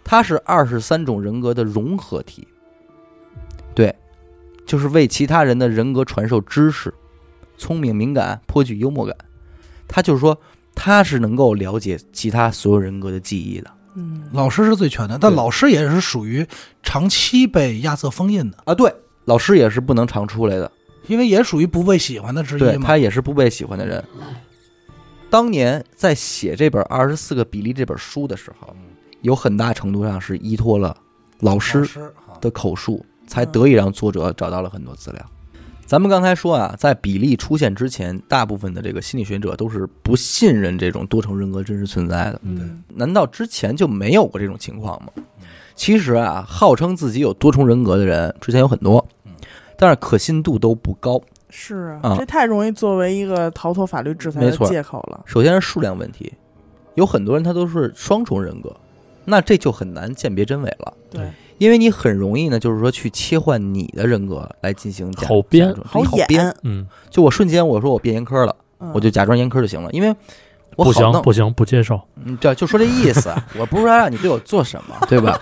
[0.04, 2.48] 他是二十三种人格的融合体。
[3.74, 3.96] 对，
[4.66, 6.94] 就是为其他人的人格传授知识，
[7.58, 9.16] 聪明敏感，颇具幽默感。
[9.88, 10.38] 他就是说，
[10.76, 13.72] 他是能够了解其他所有人格的记忆的。
[13.96, 16.46] 嗯，老师是最全的，但老师也是属于
[16.84, 18.94] 长期被亚瑟封印的，啊，对，
[19.26, 20.72] 老师也是不能常出来的，
[21.08, 22.86] 因为也属于不被喜欢的之对一嘛。
[22.86, 24.04] 他也是不被喜欢的人。
[25.30, 28.74] 当年在写这本《二十四个比例》这本书的时候，
[29.22, 30.96] 有很大程度上是依托了
[31.40, 31.86] 老老师
[32.40, 35.26] 的口述，才得以让作者找到了很多资料。
[35.86, 42.40] 咱们刚才说啊，在比例出现之前，大部分的这个心理学者都是不信任这种多重人格真实存在的。
[42.44, 45.12] 嗯，难道之前就没有过这种情况吗？
[45.76, 49.06] 其实啊，号称自己有多重人格的人之前有很多，
[49.78, 51.22] 但是可信度都不高。
[51.50, 55.22] 是啊这太容易作为一个逃脱法律制裁的借口了。
[55.26, 56.34] 首先是数量问题，
[56.96, 58.76] 有很多人他都是双重人格，
[59.26, 65.74] 那这就很难鉴别真伪了，对，因为你很容易呢，就是说去切换你的人格来进行假好编。
[65.86, 66.46] 好好编。
[66.46, 68.92] 演，嗯，就我瞬间我说我变严苛了，嗯。
[68.94, 70.16] 我就假装严苛就行了，因为
[70.76, 72.00] 我不好弄，行不行，不接受。
[72.24, 75.40] 嗯，对，就说这意思， 我不是说让你对我做什么， 对吧？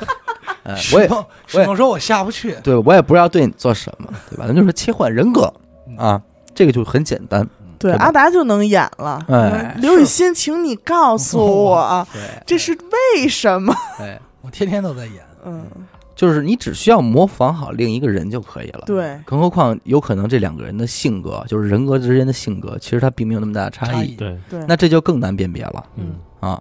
[0.63, 4.45] 哎，我也许梦许梦说我下不去，对我也不知道对你做什么，对吧？
[4.47, 5.51] 那就是切换人格
[5.97, 6.21] 啊，
[6.53, 7.47] 这个就很简单。
[7.77, 9.23] 对阿达就能演了。
[9.27, 12.07] 哎刘雨欣，请你告诉我，
[12.45, 12.71] 这是
[13.15, 13.75] 为什么？
[13.99, 15.23] 哎，我天天都在演。
[15.45, 15.63] 嗯，
[16.15, 26.59] 就是你只需要模仿好另一个人就可以了。，对，更何况有可能这两个人的性格，就是人格之间的性格，其实他并没有那么大的差异，对，对，那这就更难辨别了嗯，啊。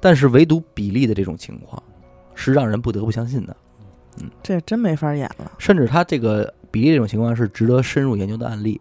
[0.00, 1.80] 但是唯独比利的这种情况，
[2.34, 3.54] 是让人不得不相信的。
[4.20, 5.52] 嗯这真没法演了。
[5.58, 8.80] 甚至他这个比例这种情况是值得深入研究的案例。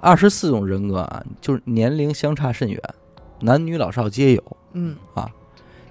[0.00, 2.80] 二十四种人格啊，就是年龄相差甚远，
[3.40, 4.56] 男女老少皆有。
[4.74, 4.96] 嗯，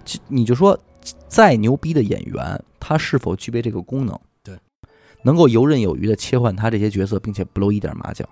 [0.05, 0.79] 就你就说，
[1.27, 4.17] 再牛逼的演员，他是否具备这个功能？
[4.41, 4.57] 对，
[5.23, 8.23] 能够游刃有余的切换他这些角色，并且不露一点马脚。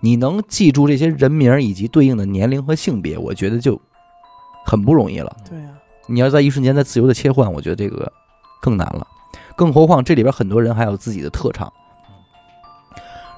[0.00, 3.80] 你能记住这些人名以及对应的年龄和性别，我觉得就
[4.64, 5.36] 很不容易了。
[5.48, 5.70] 对呀，
[6.06, 8.12] 你要在一瞬间再自由的切换，我觉得这个
[8.60, 9.04] 更难了。
[9.56, 11.72] 更何况这里边很多人还有自己的特长。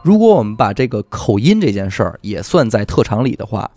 [0.04, 3.70] 如果我们把这个口音这件事儿也算在特长里的话，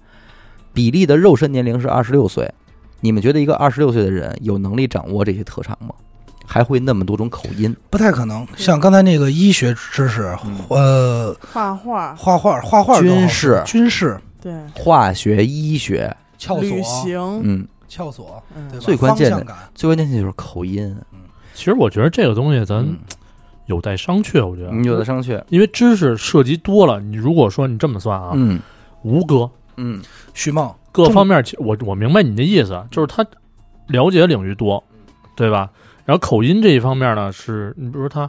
[0.74, 2.54] 比利的肉身年龄是二十六岁，
[3.00, 5.96] 你们觉得一个二十六岁的人有能力掌握这些特长吗？
[6.46, 7.74] 还会那么多种口音？
[7.90, 8.46] 不太可能。
[8.58, 10.58] 像刚才那个医学知识，嗯。
[10.68, 13.64] 呃，画画，画画、画画军事。
[13.66, 18.70] 军事、对，化学、医学，撬旅锁、行，嗯，撬锁，嗯？
[18.80, 20.94] 最关键的最关键的就是口音。
[21.54, 22.98] 其实我觉得这个东西咱嗯，
[23.68, 24.46] 有待商榷。
[24.46, 24.72] 我觉得。
[24.72, 25.42] 你有待商榷。
[25.50, 28.60] 因为知识涉及多了，你如果说你这么算啊，嗯。
[29.04, 30.02] 吴哥嗯。
[30.34, 30.74] 许梦。
[30.92, 33.24] 各方面，其实我我明白你的意思，就是他
[33.88, 34.84] 了解的领域多，
[35.36, 35.70] 对吧？
[36.06, 38.22] 然后口音这一方面呢，是你比如说他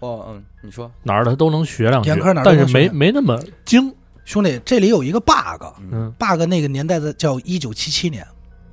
[0.00, 0.90] 哦嗯，你说。
[1.02, 3.92] 哪儿的他都能学两句严苛哪，儿都但是没学没那么精。
[4.24, 8.26] 兄弟，这里有一个 bug，bug 那个年代的叫一九七七年。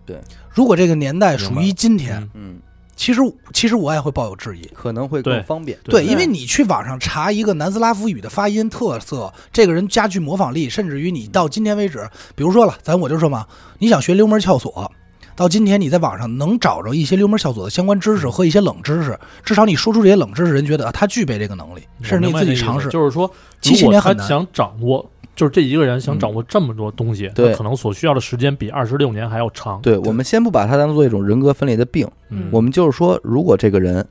[0.06, 0.18] 对，
[0.50, 2.56] 如果这个年代属于今天，嗯。
[2.56, 2.60] 嗯
[3.02, 3.20] 其实
[3.52, 4.62] 其实我也会抱有质疑。
[4.76, 5.76] 可能会更方便。
[5.84, 13.48] 对，对因为你去网上查一个南斯拉夫语的发音特色，这个人加剧模仿力，甚至于你到今天为止，比如说了，咱我就说嘛，
[13.80, 14.92] 你想学溜门撬锁，
[15.36, 22.88] 到今天你在网上能找着一些溜门撬锁的相关知识和一些冷知识，至少你说出这些冷知识，人觉得啊他具备这个能力，甚至你自己尝试。
[22.90, 23.28] 就是说，
[23.62, 29.82] 七七年很难想掌握，就是这一个人想掌握这么多东西，嗯对可能所需要的时间比二十六年还要长。
[29.82, 34.06] 对，我们先不把它当做一种人格分裂的病，嗯，我们就是说，如果这个人，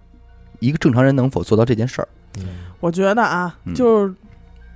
[0.58, 2.08] 一个正常人能否做到这件事儿？
[2.38, 2.46] 嗯。
[2.80, 4.14] 我觉得啊嗯，就是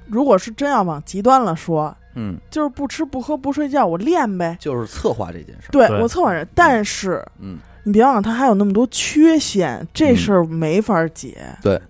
[0.06, 4.56] 如果是真要往极端了说，嗯，就是不吃不喝不睡觉，我练呗。
[4.60, 5.72] 就是策划这件事儿。
[5.72, 6.00] 对对。
[6.02, 11.38] 我策划人，但是嗯，你别忘了，他还有那么多缺陷，这事儿没法解。
[11.62, 11.80] 对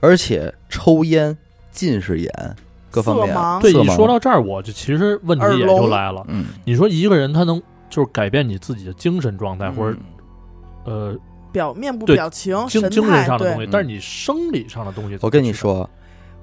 [0.00, 1.36] 而且抽烟、
[1.70, 2.56] 近视眼
[2.92, 6.24] 各方面色盲对，你说到这儿，我就其实问题也就来了。
[6.28, 9.98] 嗯，你说一个人他能就是改变你自己的精神状态，或者
[10.84, 11.16] 呃
[11.50, 15.88] 表面部表情、精精神神态，上的东西，但是你生理上的东西，我跟你，说，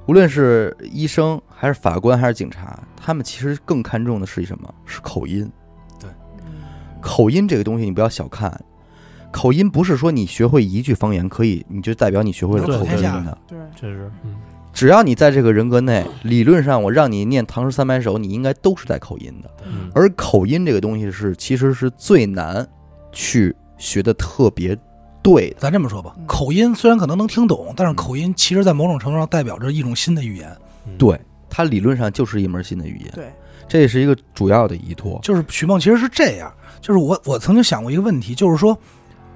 [0.07, 4.73] 无论是医生还是法官还是警察，他们其实更看重的是什么？
[4.85, 5.49] 是口音。
[5.99, 6.09] 对
[7.01, 8.59] 口音这个东西你不要小看，
[9.31, 13.37] 口音不是说你学会一句方言可以，你就代表你学会了口音的。
[13.47, 14.35] 对，确实，嗯，
[14.79, 19.51] 只要你在这个人格内，理论上我让你念《唐诗三百首》，你应该都是带口音的。
[19.65, 22.65] 嗯而口音这个东西是其实是最难
[23.11, 24.73] 去学的特别
[25.21, 25.57] 对的。
[25.59, 30.49] 咱这么说吧嗯，口音虽然可能能听懂，但是口音其实在某种程度上代表着一种新的语言，
[30.87, 33.33] 嗯对，它理论上就是一门新的语言，对，
[33.67, 35.19] 这也是一个主要的依托。
[35.21, 38.79] 就是许梦其实是这样，就是我我曾经想过一个问题，就是说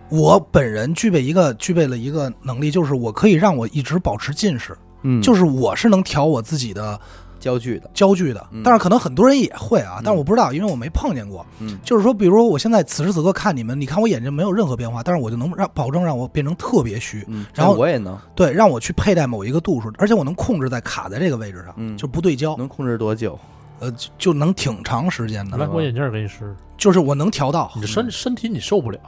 [0.08, 4.74] 我本人具备一个具备了一个能力，就是我可以让我一直保持近视，
[5.04, 7.00] 嗯，就是是我是能调我自己的
[7.40, 7.90] 焦距的。
[7.94, 11.46] 焦距的嗯，但是可能很多人也会啊嗯，但是我不知道，因为我没碰见过。
[11.60, 11.78] 嗯。
[11.84, 18.18] 就是说，比如说我现在此时此刻看你们，你看我眼睛没有任何变化，但是我就能让保证让我变成特别虚，嗯，然后我也能。
[18.36, 21.98] 对，让我去佩戴某一个度数，而且我能控制在卡在这个位置上，嗯。
[21.98, 23.38] 就不对焦，能控制多久？
[23.80, 27.70] 呃，就就能挺长时间的，来，我眼镜儿给你试，就是我能调到。
[27.76, 29.00] 你，这身身体你受不了，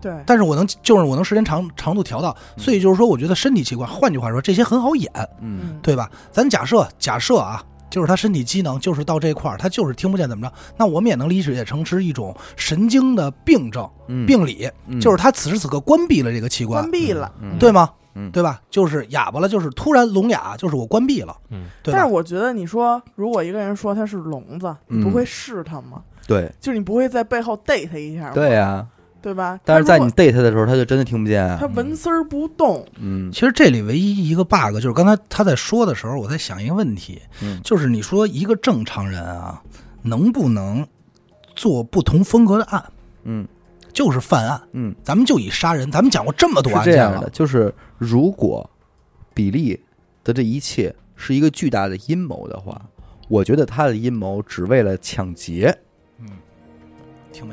[0.00, 6.10] 对，但是我能就是我能时间长长度调到，所以就是说，我觉得身体器官，换句话说，这些很好演，嗯嗯，对吧？
[6.30, 17.32] 咱假设假设啊，就是他身体机能就是到这块儿，他就是听不见怎么着，那我们也能理解成是一种神经的病症、嗯，病理，嗯就是他此时此刻关闭了这个器官关，闭了。
[17.40, 17.90] 嗯对吗？
[18.14, 18.60] 嗯对吧？
[18.68, 22.12] 就是哑巴了，就是突然聋哑，就是我关闭了，嗯，对但是？
[22.12, 26.02] 我觉得，你说如果一个人说他是聋子，你不嗯会试他吗？
[26.26, 28.30] 对就是你不会在背后逮他一下吗？
[28.34, 28.84] 对呀，
[29.28, 29.60] 对吧？
[29.62, 31.66] 但是在你他如果逮他的时候，他就真的听不见啊他。
[31.66, 39.62] 纹丝儿不动，嗯其实这里唯一一个 bug 就是刚才他在说的时候，我在想一个问题，嗯就是你说一个正常人啊，
[40.00, 40.86] 能不能
[41.54, 42.82] 做不同风格的案？
[43.24, 43.46] 嗯
[43.92, 48.68] 就是犯案，嗯，咱们就以杀人，咱们讲过这么多是案件了这样的，，就是如果
[49.34, 49.78] 比利
[50.24, 52.80] 的这一切是一个巨大的阴谋的话，
[53.28, 55.76] 我觉得他的阴谋只为了抢劫，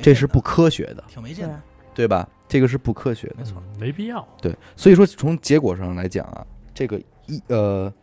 [0.02, 1.62] 这是不科学的，挺没劲的，
[1.94, 2.28] 对吧？
[2.48, 3.36] 这个是不科学的。
[3.40, 3.62] 没错。
[3.62, 7.94] 嗯没必要，对，所以说从结果上来讲啊，这个医呃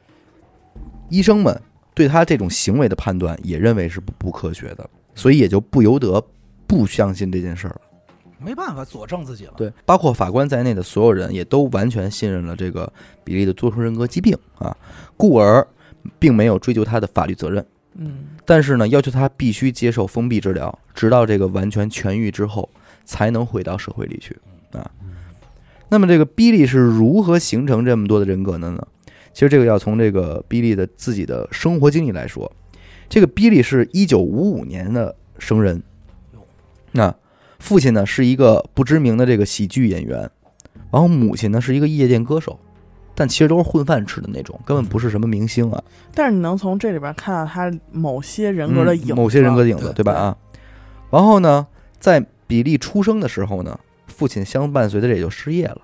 [1.09, 1.59] 医生们
[1.95, 6.23] 对他这种行为的判断也认为是不不科学的，所以也就不由得
[6.67, 7.81] 不相信这件事儿了。
[8.39, 9.55] 没办法佐证自己了。
[9.57, 12.93] 对，包括法官在内的所有人也都完全信任了这个
[13.25, 14.77] 比利的多重人格疾病啊，
[15.17, 15.67] 故而
[16.19, 17.65] 并没有追究他的法律责任。
[17.95, 22.69] 嗯，但是呢，要求他必须接受封闭治疗，直到这个完全痊愈之后，
[23.05, 24.37] 才能回到社会里去
[24.73, 24.91] 啊。
[25.89, 28.87] 那么这个比利是如何形成这么多的人格的呢？
[29.35, 32.51] 其实这个要从这个比利的自己的生活经历来说。
[33.09, 35.83] 这个比利是一九五五年的生人，
[36.93, 37.15] 那
[37.59, 40.31] 父亲呢是一个不知名的这个喜剧演员，
[40.91, 42.59] 然后母亲呢是一个夜店歌手，
[43.15, 45.83] 但其实都是混饭吃的那种，根本不是什么明星啊。
[46.15, 50.13] 但是你能从这里边看到他某些人格的影子，嗯某些人格的影子，对对吧？
[50.13, 50.37] 啊，
[51.11, 51.67] 然后呢，
[52.01, 55.79] 在比利出生的时候呢，父亲相伴随的也就失业了，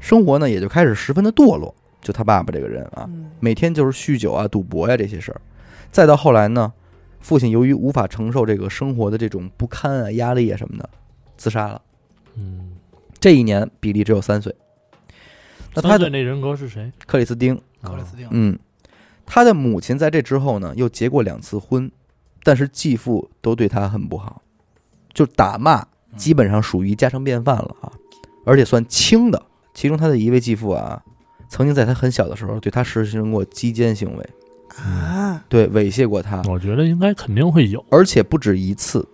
[0.00, 1.74] 生活呢也就开始十分的堕落。
[2.02, 5.40] 就他爸爸这个人啊，嗯，每天就是酗酒啊、赌博呀、这些事儿。
[5.90, 6.72] 再到后来呢，
[7.20, 10.88] 父亲由于无法承受这个生活的这种不堪啊、压力啊什么的，
[11.36, 11.82] 自杀了。
[12.36, 12.70] 嗯，
[13.18, 14.54] 这一年，比利只有三岁。
[15.76, 16.90] 那他的那人格是谁？
[17.06, 18.58] 克里斯汀，克里斯汀，嗯，
[19.24, 21.90] 他的母亲在这之后呢，又结过两次婚，
[22.42, 24.42] 但是继父都对他很不好，
[25.12, 27.92] 就打骂，基本上属于家常便饭了啊，
[28.44, 29.42] 而且算轻的。
[29.74, 31.02] 其中他的一位继父啊，
[31.48, 34.30] 曾经在他很小的时候对他实行过鸡奸行为，
[34.78, 39.06] 啊，对猥亵过他，我觉得应该肯定会有，而且不止一次，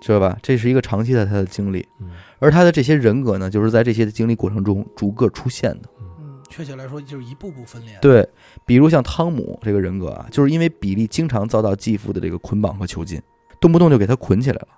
[0.00, 0.38] 知道吧？
[0.42, 2.08] 这是一个长期的他的经历，嗯
[2.38, 5.88] 而他的这些人格呢，就是在这些的经历过程中逐个出现的。
[6.00, 6.06] 嗯
[6.48, 7.98] 确切来说就是一步步分裂。
[8.00, 8.26] 对，
[8.64, 13.20] 比如像汤姆这个人格啊，就是因为比利经常遭到继父的这个捆绑和囚禁，
[13.60, 14.68] 动不动就给他捆起来了，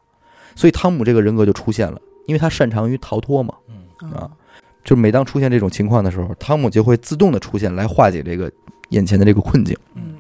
[0.56, 3.54] 所以汤姆这个人格就出现了，因为他擅长于逃脱嘛。
[3.68, 4.30] 嗯，啊，
[4.82, 8.50] 就是每当出现这种情况的时候，汤姆就会自动的出现来化解这个
[8.88, 9.76] 眼前的这个困境。
[9.94, 10.14] 嗯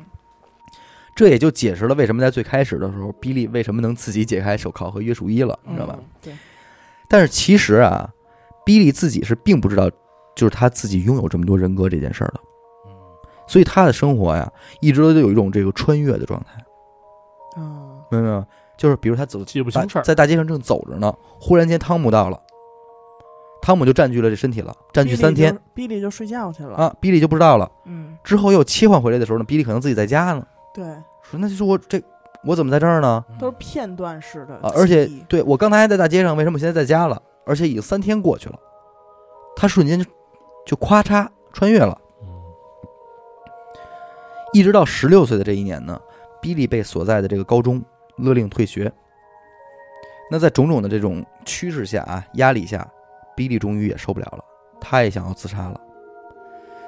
[1.16, 5.98] 这也就解释了为什么在最开始的时候，比利为什么能自己解开手铐和约束衣了，你知道吧？
[5.98, 6.04] 嗯？
[6.22, 6.34] 对，
[7.08, 8.08] 但是其实啊，
[8.64, 9.90] 比利自己是并不知道，
[10.36, 12.40] 就是他自己拥有这么多人格这件事儿的。
[12.40, 12.44] 嗯
[13.46, 14.52] 所以他的生活呀，
[14.82, 16.62] 一直都有一种这个穿越的状态，
[17.56, 18.44] 嗯明白没有？
[18.76, 22.38] 就是比如他走大记不清事儿，在大街上正走着呢，忽然间汤姆到了，
[23.62, 26.76] 汤姆就占据了这身体了，占据三天，比利就睡觉去了。
[26.76, 27.72] 啊，比利就不知道了。
[27.86, 30.84] 嗯，之后又切换回来的时候呢，比利可能自己在家呢，对，
[31.22, 31.98] 说那就是我这
[32.44, 33.24] 我怎么在这儿呢？
[33.38, 37.20] 都是片段式的啊，而且对我刚才还在大街上，为什么我现在在家了？
[37.44, 38.58] 而且已经三天过去了，
[39.56, 40.10] 他瞬间就
[40.66, 42.28] 就咔嚓穿越了，嗯
[44.52, 46.00] 一直到十六岁的这一年呢，
[46.40, 47.82] 比利被所在的这个高中
[48.16, 48.92] 勒令退学。
[50.30, 52.86] 那在种种的这种趋势下啊，压力下，
[53.34, 54.44] 比利终于也受不了了，
[54.80, 55.80] 他也想要自杀了。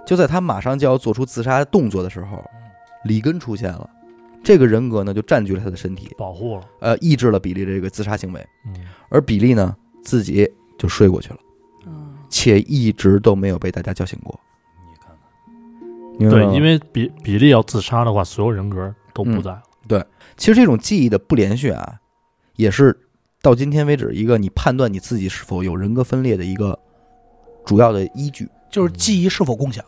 [0.06, 2.44] 就在他马上就要做出自杀的动作的时候，
[3.04, 3.88] 里根出现了，
[4.42, 8.40] 这个人格呢就占据了他的身体，保护了，呃，抑制了比利这个自杀行为。
[8.66, 8.74] 嗯
[9.08, 11.38] 而比利呢自己就睡过去了，
[11.86, 14.38] 嗯且一直都没有被大家叫醒过。
[16.18, 19.62] 你看看，对，因为比比利要自杀的话，所有人格都不嗯在了。
[19.88, 20.04] 对
[20.36, 21.98] 其实这种记忆的不连续啊，
[22.56, 22.96] 也是
[23.42, 26.78] 到今天为止一个你判断你自己是否有人格分裂的一个
[27.64, 28.48] 主要的依据。
[28.70, 29.84] 就是记忆是否共享。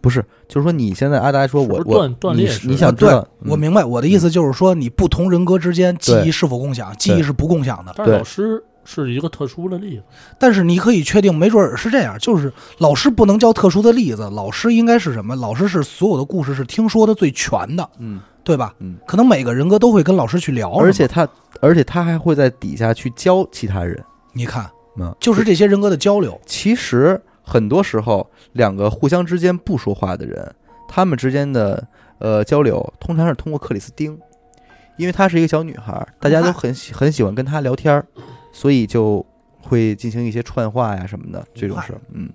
[0.00, 7.92] 不是，就是说你现在阿达说我我你想对，我嗯明白我的意思就是说，你不同人格之间记忆是否共享，记忆是不共享的。
[7.96, 10.02] 但是对老师是一个特殊的例子，
[10.38, 15.36] 但是你可以确定，没准儿是这样，就是老师不能叫特殊的例子，老师应该是什么？
[15.36, 18.74] 老师是所有的故事是听说的最全的，嗯对吧？
[18.78, 21.28] 嗯，可能每个人格都会跟老师去聊，而且他
[21.60, 24.02] 而且他还会在底下去教其他人。
[24.32, 26.40] 你看，嗯，就是这些人格的交流。
[26.46, 27.20] 其实
[27.50, 30.54] 很多时候两个互相之间不说话的人，
[30.88, 31.84] 他们之间的
[32.20, 34.16] 呃交流通常是通过克里斯汀，
[34.96, 38.06] 因为她是一个小女孩，大家都很喜很喜欢跟她聊天儿，
[38.52, 39.26] 所以就
[39.60, 42.00] 会进行一些串话呀什么的这种事儿。
[42.12, 42.30] 嗯，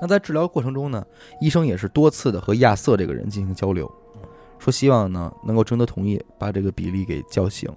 [0.00, 1.04] 那在治疗过程中呢，
[1.42, 3.90] 医生也是多次的和亚瑟这个人进行交流，
[4.58, 7.70] 说希望呢能够征得同意，把这个比利给叫醒。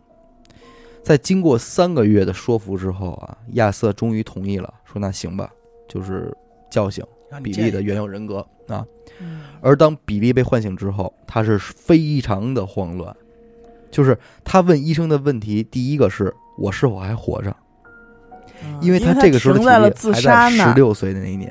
[1.03, 5.49] 在经过三个月的说服之后啊，亚瑟终于同意了，说那行吧，
[5.87, 6.35] 就是
[6.69, 7.03] 叫醒
[7.43, 8.85] 比利的原有人格啊。
[9.19, 13.15] 嗯而当比利被唤醒之后，他是非常的慌乱，
[13.89, 17.55] 就是他问医生的问题，第一个是我是否还活着，
[18.63, 20.21] 嗯因为他这个时候的停在了体力还。
[20.21, 21.49] 在十六岁的那一年，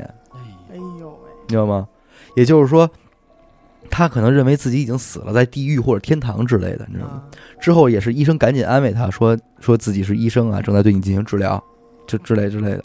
[0.70, 1.89] 哎呦喂，你知道吗？
[2.37, 2.89] 也就是说，
[3.91, 7.14] 他可能认为自己已经死了，在地狱或者天堂之类的，你知道吗？
[7.14, 7.26] 啊
[7.59, 11.62] 之后也是医生赶紧安慰他说，说自己是医生啊，正在对你进行治疗，
[12.07, 12.84] 这之类之类的。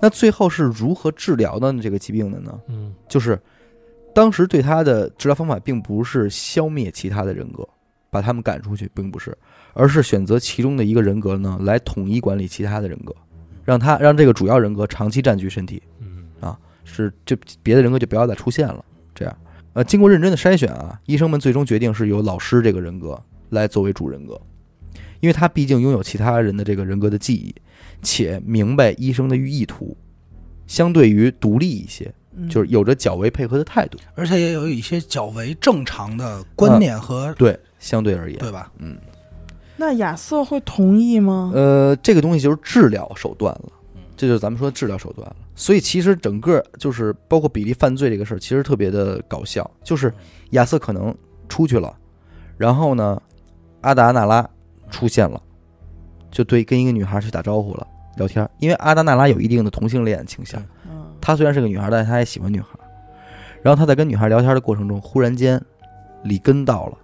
[0.00, 2.58] 那最后是如何治疗的这个疾病的呢？
[2.68, 2.94] 嗯。
[3.08, 3.40] 就是
[4.14, 7.68] 当时对他的治疗方法并不是消灭其他的人格，
[8.10, 9.36] 把他们赶出去，并不是，
[9.74, 13.14] 而是选择其中的一个人格呢来统一管理其他的人格，
[13.64, 16.24] 让他让这个主要人格长期占据身体，嗯。
[16.90, 18.82] 是就别的人格就不要再出现了。
[19.14, 19.38] 这样，
[19.74, 24.40] 呃，经过认真的筛选啊，医生们最终决定是由老师这个人格来作为主人格，
[25.20, 27.54] 因为他毕竟拥有其他人的这个人格的记忆，
[28.02, 29.96] 且明白医生的意图，
[30.66, 33.98] 相对于独立一些，嗯就是有着较为配合的态度。
[34.14, 38.70] 而且也有一些较为正常的观念和、对，相对而言，对吧？
[38.78, 38.96] 嗯，
[39.76, 41.52] 那亚瑟会同意吗？
[41.54, 43.72] 呃，这个东西就是治疗手段了，
[44.16, 45.36] 这就是咱们说的治疗手段了。
[45.54, 49.68] 所以其实整个就是包括比利犯罪这个事儿，其实特别的搞笑。
[49.82, 50.12] 就是
[50.50, 51.12] 亚瑟可能
[51.48, 51.96] 出去了，
[52.56, 53.20] 然后呢，
[53.80, 54.48] 阿达纳拉
[54.88, 55.42] 出现了，
[56.30, 58.48] 就对跟一个女孩去打招呼了，聊天。
[58.58, 62.68] 因为阿达纳拉有一定的同性恋倾向，嗯，她虽然是个女孩，但是她也喜欢女孩。
[63.60, 65.60] 然后他在跟女孩聊天的过程中，忽然间，
[66.22, 66.98] 里根到了，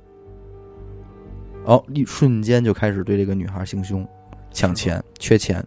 [1.65, 4.07] 哦，一瞬间就开始对这个女孩行凶、
[4.53, 5.63] 抢钱、缺钱。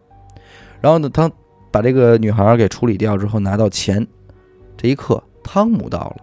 [0.79, 1.29] 然后呢，他
[1.71, 4.07] 把这个女孩给处理掉之后，拿到钱，
[4.77, 6.17] 这一刻，汤姆到了，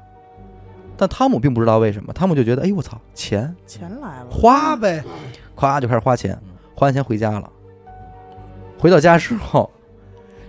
[0.96, 5.04] 但汤姆并不知道为什么，汤姆就觉得，哎呦我操，钱钱来了，花呗，
[5.54, 6.36] 咵就开始花钱，
[6.74, 7.50] 花完钱回家了。
[8.78, 9.70] 回到家之后，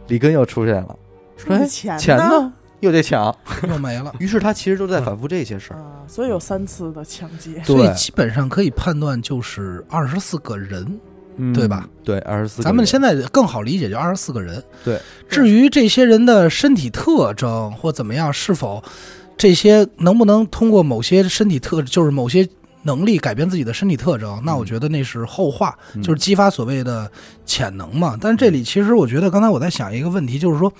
[0.08, 0.98] 里根又出现了，
[1.38, 2.52] 说：“哎，钱钱呢？
[2.82, 3.34] 又得抢。”
[3.70, 4.14] 又没了。
[4.20, 5.78] 于是他其实都在反复这些事儿。
[5.80, 7.62] 啊，所以有三次的抢劫。
[7.64, 11.00] 所以基本上可以判断，就是二十四个人
[11.38, 11.88] 嗯对吧？
[12.04, 12.62] 对，二十四。
[12.62, 14.62] 咱们现在更好理解，就二十四个人。
[14.84, 15.00] 对，
[15.30, 18.84] 至于这些人的身体特征或怎么样，是否
[19.38, 22.48] 这些能不能通过某些身体特，就是某些
[22.86, 27.12] 能力改变自己的身体特征，那我觉得那是后话，嗯就是激发所谓的
[27.44, 28.16] 潜能嘛。
[28.22, 30.72] 但是这里其实我觉得，刚才我在想一个问题，就是说，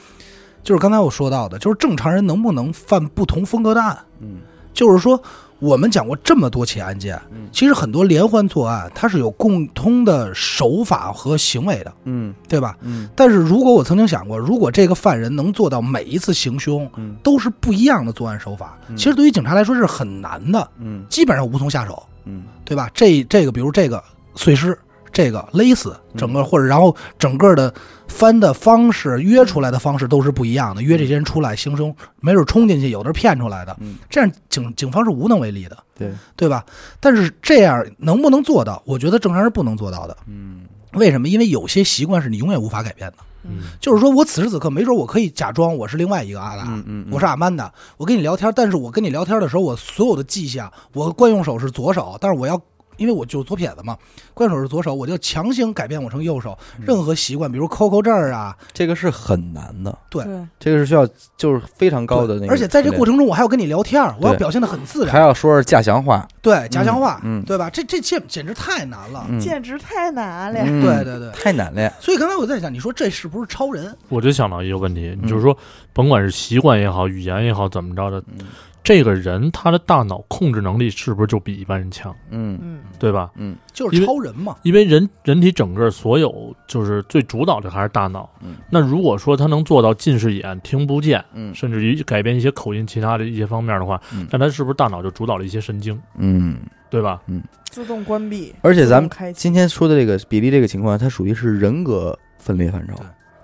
[0.64, 3.98] 就是刚才我说到的，就是正常人能不能犯不同风格的案？
[4.22, 4.38] 嗯
[4.72, 5.20] 就是说，
[5.60, 7.48] 我们讲过这么多起案件，嗯。
[7.52, 12.34] 其实很多连环作案，它是有共通的手法和行为的，嗯。
[12.48, 12.78] 对吧？
[12.82, 13.10] 嗯。
[13.16, 17.16] 但是如果我曾经想过，如果这个犯人能做到每一次行凶嗯。
[17.24, 18.98] 都是不一样的作案手法，嗯。
[18.98, 21.06] 其实对于警察来说是很难的，嗯。
[21.10, 22.44] 基本上无从下手，嗯。
[22.64, 22.90] 对吧？
[22.94, 24.04] 这这个，比如这个
[24.36, 24.78] 碎尸，
[25.16, 27.74] 这个勒死，嗯整个或者然后整个的
[28.10, 35.78] 翻的方式、约出来的方式都是不一样的，约这些人出来行凶，没准冲进去，有的是骗出来的，嗯，这样警警方是无能为力的。
[35.98, 36.66] 对，对吧？
[37.00, 38.84] 但是这样能不能做到？
[38.86, 40.18] 我觉得正常人不能做到的。
[40.28, 41.30] 嗯为什么？
[41.30, 43.18] 因为有些习惯是你永远无法改变的。
[43.48, 52.62] 嗯就是说我此时此刻，没准我可以假装我是另外一个阿达，嗯嗯，我是阿曼达，我跟你聊天，但是我跟你聊天的时候，我所有的迹象，我惯用手是左手，但是我要。
[52.98, 53.98] 因为我就是左撇子嘛，
[54.34, 56.58] 惯手是左手，我就强行改变我成右手。
[56.86, 60.24] 任何习惯，比如抠抠这儿啊，这个是很难的，对。
[60.24, 65.14] 对，这个是需要就是非常高的那个，而且在这过程中，我还要跟你聊天，我要表现的很自然。
[65.14, 67.40] 还，要说是家乡话，对，家乡话，嗯。
[67.40, 67.44] 嗯。
[67.46, 67.70] 对吧？
[67.70, 70.60] 这这简简直太难了，嗯，简直太难了。
[70.64, 70.82] 嗯。
[70.82, 71.32] 对对对。
[71.32, 73.96] 太难了，所以刚才我在想，你说这是不是超人？
[74.10, 75.56] 我就想到一个问题，你就是说，
[75.94, 78.46] 甭管是习惯也好，语言也好，怎么着的，嗯
[78.86, 82.58] 这个人他的大脑控制能力是不是就比一般人强，嗯。
[82.62, 83.32] 嗯，对吧？
[83.36, 83.56] 嗯。
[83.74, 84.56] 就是超人嘛。
[84.62, 88.30] 因为人人体整个所有就是最主导的还是大脑。
[88.42, 88.58] 嗯。
[88.70, 91.54] 那如果说他能做到近视眼、听不见，嗯。
[91.56, 94.28] 甚至于改变一些口音、其他的一些方面的话，嗯。
[94.32, 96.60] 那他是不是大脑就主导了一些神经，嗯，
[96.90, 97.20] 对吧？
[97.26, 97.42] 嗯。
[97.72, 102.94] 自动关闭，而且咱们开今天说的这个比例这个情况，它属于是人格分裂范畴。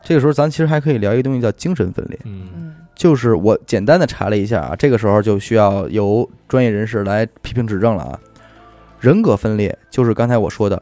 [0.04, 2.20] 这个时候，咱其实还可以聊一个东西叫精神分裂。
[2.26, 2.48] 嗯。
[2.56, 8.20] 嗯就是我简单的查了一下啊，这个时候就需要由专业人士来批评指正了啊。
[9.00, 10.80] 人格分裂就是刚才我说的，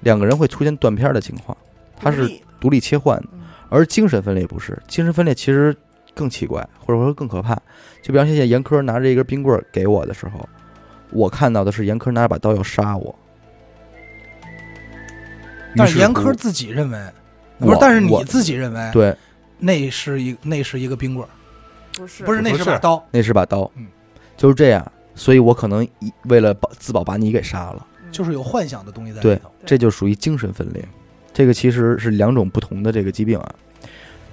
[0.00, 1.56] 两个人会出现断片儿的情况，
[1.96, 2.28] 它是
[2.58, 3.22] 独立切换
[3.68, 4.76] 而精神分裂不是。
[4.88, 5.72] 精神分裂其实
[6.12, 7.54] 更奇怪，或者说更可怕。
[8.02, 10.48] 就比方说，现在严科拿着一根冰棍儿给我的时候，
[11.10, 13.16] 我看到的是严科拿着把刀要杀我。
[15.76, 16.98] 但是严于乎科自己认为，
[17.60, 19.14] 不是，但是你自己认为，对，
[19.58, 21.30] 那是一那是一个冰棍儿，
[21.92, 23.06] 不是不是那是是把刀。
[23.10, 23.86] 那是把刀，嗯
[24.36, 24.92] 就是这样。
[25.14, 27.86] 所以我可能一为了保自保把你给杀了。
[28.04, 29.50] 嗯就是有幻想的东西在里对头。
[29.66, 30.82] 这就属于精神分裂，
[31.34, 33.54] 这个其实是两种不同的这个疾病啊。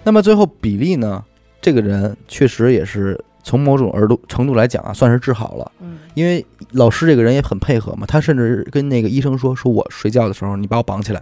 [0.03, 1.21] 那么最后比利呢，
[1.59, 11.21] 这个人确实也是从某种程度程度来讲啊，算是治好了，嗯因为老师这个人也很配合嘛，他甚至跟那个医生说，说我睡觉的时候你把我绑起来，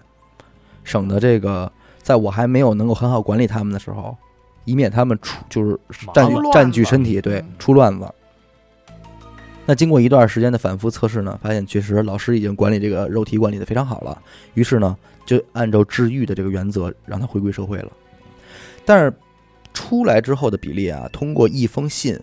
[0.84, 1.72] 省得这个
[2.04, 4.16] 在我还没有能够很好管理他们的时候，
[4.66, 5.80] 以免他们出就是
[6.14, 8.08] 占据占据身体，对嗯，出乱子。
[9.66, 14.22] 那经过一段时间的反复测试呢，发现确实老师已经管理这个肉体管理的非常好了，
[14.54, 17.92] 于是呢，就按照治愈的这个原则让他回归社会了。
[18.84, 19.14] 但是
[19.74, 22.20] 出来之后的比利啊，通过一封信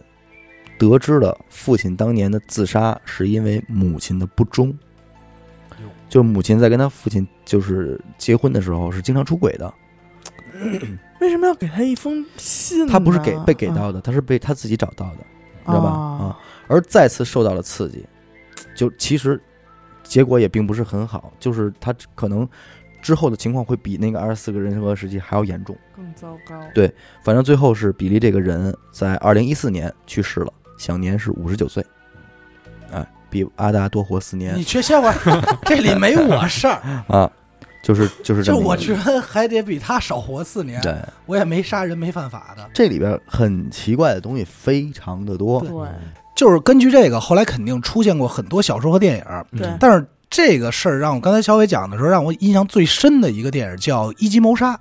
[0.78, 4.74] 得知了父亲当年的自杀是因为母亲的不忠哟，
[6.10, 9.72] 就是母亲在跟他父亲就是结婚的时候是经常出轨的，
[11.22, 12.92] 为什么要给他一封信呢？
[12.92, 15.24] 他不是给被给啊到的，他是被他自己找到的。
[15.66, 15.90] 知道吧？
[15.90, 16.38] 哦啊，
[16.68, 18.04] 而再次受到了刺激，
[18.74, 19.40] 就其实
[20.02, 22.48] 结果也并不是很好，就是他可能
[23.02, 25.76] 之后的情况会比那个二十四个人和时期还要严重。
[25.94, 26.58] 更糟糕。
[26.74, 26.92] 对
[27.22, 31.99] 反正最后是比利这个人在二零一四年去世了，享年是五十九岁，哎，
[33.30, 34.54] 比阿达多活四年。
[34.56, 35.14] 你去歇会儿，
[35.64, 37.30] 这里没我事儿，啊，
[37.82, 40.80] 就是就是这就我觉得还得比他少活四年。
[40.82, 40.94] 对，
[41.26, 42.68] 我也没杀人，没犯法的。
[42.74, 45.70] 这里边很奇怪的东西非常的多，对。
[46.36, 49.24] 就是根据这个，后来肯定出现过很多小说和电影，
[49.58, 49.76] 对嗯。
[49.78, 54.74] 但是这个事儿让我刚才小伟讲的时候，让我印象最深的一个电影叫《一级谋杀》，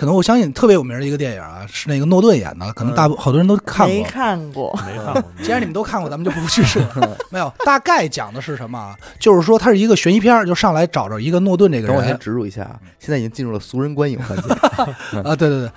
[0.00, 4.10] 可能我相信特别有名的一个电影啊，是那个诺顿演的，可能大部好多人都看过没过。
[4.10, 4.80] 看过。
[4.86, 5.24] 没看过。
[5.42, 6.82] 既然你们都看过，咱们就不去说。
[7.28, 8.96] 没有，大概讲的是什么啊？
[9.18, 14.48] 就是说它是一个悬疑片，就上来找着一个诺顿这个等我先植入一下啊，现在已经进入了俗人观影环节。
[15.20, 15.70] 啊，对对对，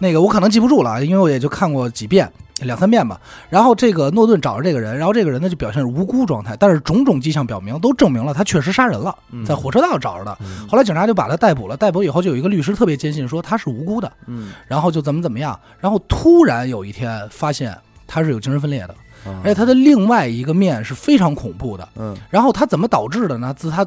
[0.00, 2.30] 那个我可能记不住了啊，因为我也就看过几遍。
[2.60, 10.36] 两三遍吧，然后这个诺顿找着这个人，然后这个人呢就表现是无辜状态，但是种种迹象表明都证明了他确实杀人了，嗯在火车道找着的。
[10.40, 18.94] 嗯后来警察就把他逮捕了，逮捕以后就有一个律师特别坚信说他是无辜的，嗯，然后就怎么怎么样，然后突然有一天发现他是有精神分裂的，
[19.24, 21.88] 而而且他的另外一个面是非常恐怖的。
[21.96, 23.54] 嗯然后他怎么导致的呢？
[23.56, 23.86] 自他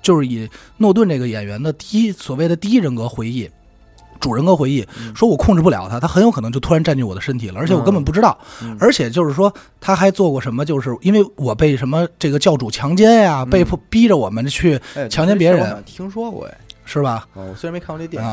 [0.00, 3.48] 就是以诺顿这个演员的第一所谓的第一人格回忆。
[4.22, 5.14] 主人格回忆嗯。
[5.14, 8.38] 说：“我控制不了他，他很有可能就突然占据我的身体了，而且我根本不知道。
[8.62, 8.74] 嗯。
[8.80, 10.64] 而且就是说，他还做过什么？
[10.64, 13.50] 就是因为我被什么这个教主强奸呀、嗯。
[13.50, 15.82] 被迫逼着我们去，哎强奸别人。
[15.84, 16.56] 听说过哎，
[16.86, 17.26] 是吧？
[17.34, 18.30] 哦，我虽然没看过这电影，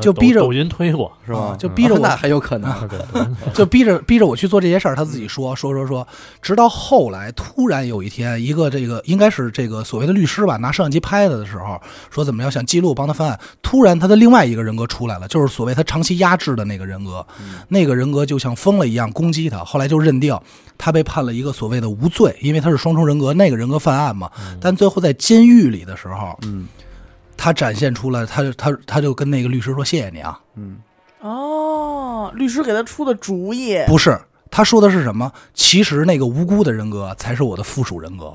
[0.00, 1.38] 就逼着抖抖音推过，是吧？
[1.38, 1.56] 啊？
[1.58, 2.88] 就逼着我那还有可能，
[3.52, 6.06] 就逼着逼着我去做这些事儿，他自己说说说说，
[6.40, 11.80] 直到后来突然有一天，一个这个应该是这个所谓的律师吧，拿摄像机拍他的时候，
[12.10, 17.26] 说怎么样想记录帮他翻案，突然他的另外一个人格出来了，就是所谓他长期压制的那个人格，
[17.68, 20.38] 那个人格就像疯了一样攻击他，后来就认定
[20.78, 24.30] 他被判了一个所谓的无罪，因为他是双重人格，那个人格犯案嘛，
[24.60, 26.66] 但最后在监狱里的时候，嗯
[27.42, 30.78] 他展现出来他他他就跟那个律师说谢谢你啊，嗯
[31.22, 34.16] 哦，律师给他出的主意，不是，
[34.48, 35.32] 他说的是什么？
[35.52, 38.32] 其实那个无辜的人格才是我的附属人格，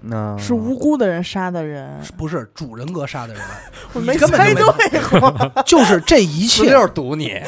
[0.00, 3.42] 那是无辜的人杀的人，不是主人格杀的人，
[3.94, 5.20] 我没你根本猜对。
[5.20, 7.40] 过， 就是这一切，就是堵你，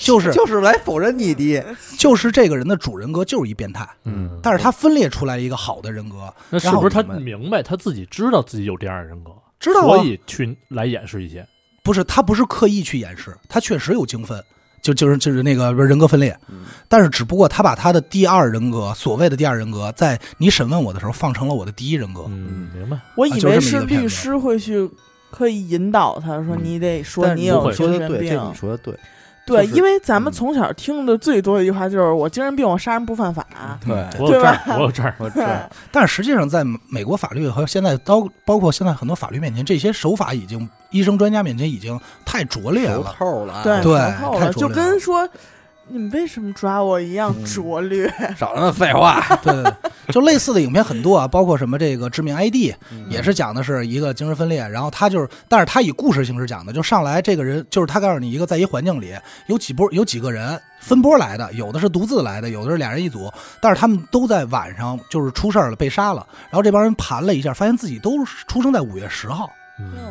[0.00, 0.32] 就是。
[0.32, 1.62] 就是来否认你的，
[1.98, 9.30] 就是这个人的主人格就是一变态，嗯，但是他分裂出来一个好的人格，那是不是他明白他自己知道自己有这样的人格，
[9.62, 9.96] 知道啊。
[9.96, 11.46] 所以去来掩饰一些？
[11.84, 14.40] 不是他不是刻意去掩饰，他确实有精分，
[14.80, 16.64] 就就是就是那个人格分裂，嗯。
[16.88, 22.96] 但是只不过他把他的第二人格，所谓的第二人格，在你审问我的时候放成了我的第一人格，嗯，明白。
[23.16, 24.88] 我以为是律师会去
[25.30, 26.60] 刻意引导他说嗯。
[26.62, 27.72] 你得说你有会。
[27.72, 28.94] 说的对，这，你说的对，
[29.44, 33.44] 对，就是因为咱们嗯从小听的最多的一句话就是“我精神病，我杀人不犯法
[33.84, 35.46] 对，我有这 儿对吧，我有这儿，我知道，
[35.90, 43.14] 但是实际上，在美国法律和现在包包括现在很多法律面前，这些手法已经医生专家面前已经太拙劣熟了。
[43.18, 45.28] 透了啊，对，对熟透了，就太拙劣了跟说
[45.88, 47.44] 你们为什么抓我一样嗯。
[47.44, 48.12] 拙劣。
[48.38, 49.72] 少他妈废话， 对对对，
[50.12, 53.06] 就类似的影片很多啊，包括什么这个致命 ID，嗯。
[53.10, 59.14] 也是讲的是一个精神分裂，然后他就是，但是他以故事形式讲的，就上来这个人就是他告诉你一个在一环境里
[59.48, 63.30] 有几波有几个人分波来的，有的是独自来的，有的是俩人一组，
[63.60, 69.61] 但是他们都在晚上就是出事儿了被杀了，然后这帮人盘了一下，发现自己都出生在五月十号，嗯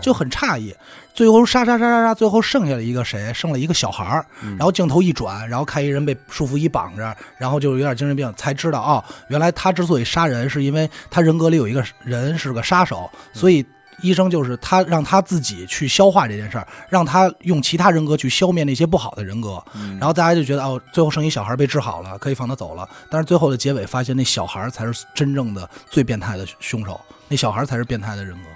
[0.02, 0.76] 就很诧异，
[1.14, 3.32] 最后杀杀杀杀杀，最后剩下了一个谁？
[3.34, 4.26] 剩了一个小孩
[4.58, 13.66] 然后镜头一转，然后看一人被束缚衣绑着，然后就有点精神病，才知道哦，原来他之所以杀人，是因为他人格里有一个人是个杀手，所以
[14.02, 22.90] 医生就是他让他自己去消化这件事儿，让他用其他人格去消灭那些不好的人格，嗯然后大家就觉得哦，最后剩一小孩被治好了，可以放他走了。
[23.12, 28.50] 但是最后的结尾发现，那小孩才是真正的最变态的凶手，那小孩才是变态的人格，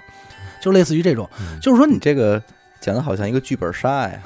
[0.60, 2.42] 就类似于这种，嗯就是说你你这个
[2.80, 4.20] 讲的好像一个剧本杀呀，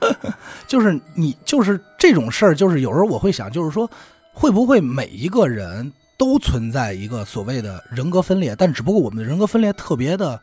[0.66, 3.88] 就是你就是这种事儿，就是有时候我会想，就是说
[4.32, 10.40] 会不会每一个人都存在一个所谓的人格分裂，但只不过我们的人格分裂特别的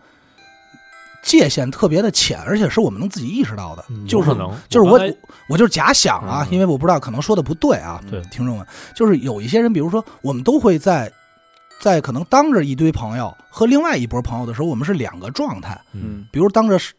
[1.23, 4.29] 界限特别的浅，而且是我们能自己意识到的，就是
[4.69, 4.97] 就是我
[5.49, 8.65] 我就是假想啊，嗯因为我不知道可能说的不对啊，对听众们，
[8.95, 11.11] 就是有一些人，比如说我们都会在
[11.79, 16.25] 在可能当着一堆朋友和另外一波朋友的时候，我们是两个状态，嗯。
[16.31, 16.93] 比如当着是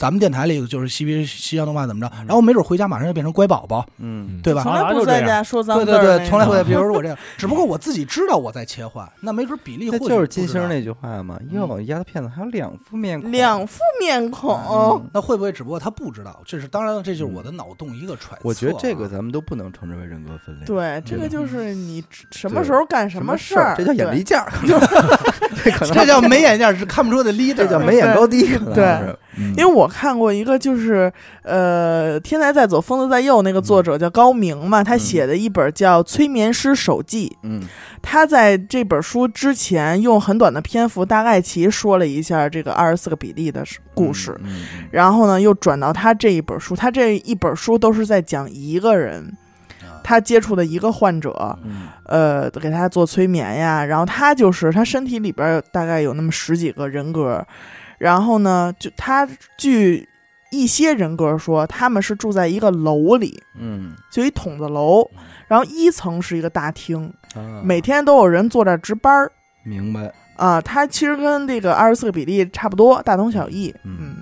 [0.00, 2.24] 咱们电台里就是嬉皮西洋动漫怎么着，嗯。
[2.26, 4.62] 然后没准回家马上就变成乖宝宝，嗯，对吧？
[4.62, 15.10] 从来不在家说脏对字儿那对对，从来不在，比如说我这样， 只不过我自己知道我在切换，那没准比例会那就是金星那句话嘛，哟，丫头片子还有两副面孔，两副面孔，嗯。
[15.12, 16.40] 那会不会只不过他不知道？
[16.46, 18.40] 这是当然了，这就是我的脑洞一个揣测啊。
[18.44, 24.50] 我觉得这个咱们都不能称之为人格分裂，对，这个嗯就是你什么时候干什么事儿，这叫眼力见儿，
[25.62, 29.54] 这可能这叫没眼见是看不出的 leader，这叫眉眼高低，可能对是，嗯。
[29.56, 31.10] 因为我看过一个，就是
[31.42, 37.28] 呃，《天才在左，疯子在右》那个作者叫高明嘛，他写的一本叫《催眠师手记》。
[37.42, 37.62] 嗯。
[38.02, 43.64] 他在这本书之前用很短的篇幅，大概其说了一下这个二十四个比例的
[43.94, 49.36] 故事，嗯嗯然后呢，又转到他这一本书，他这一本书都是在讲一个人。
[50.02, 51.88] 他接触的一个患者，嗯。
[52.06, 57.46] 呃，给他做催眠呀，然后他就是他身体里边大概有那么十几个人格，
[58.00, 59.28] 然后呢，就他
[59.58, 60.08] 据
[60.50, 63.94] 一些人格说，他们是住在一个楼里，嗯。
[64.10, 65.08] 就一筒子楼，
[65.46, 67.60] 然后一层是一个大厅，啊。
[67.62, 69.30] 每天都有人坐这儿值班儿。
[69.62, 70.10] 明白，
[70.40, 70.60] 啊。
[70.60, 73.74] 它其实跟这个二十四个比例差不多，大同小异。
[73.84, 73.96] 嗯。
[74.00, 74.16] 嗯。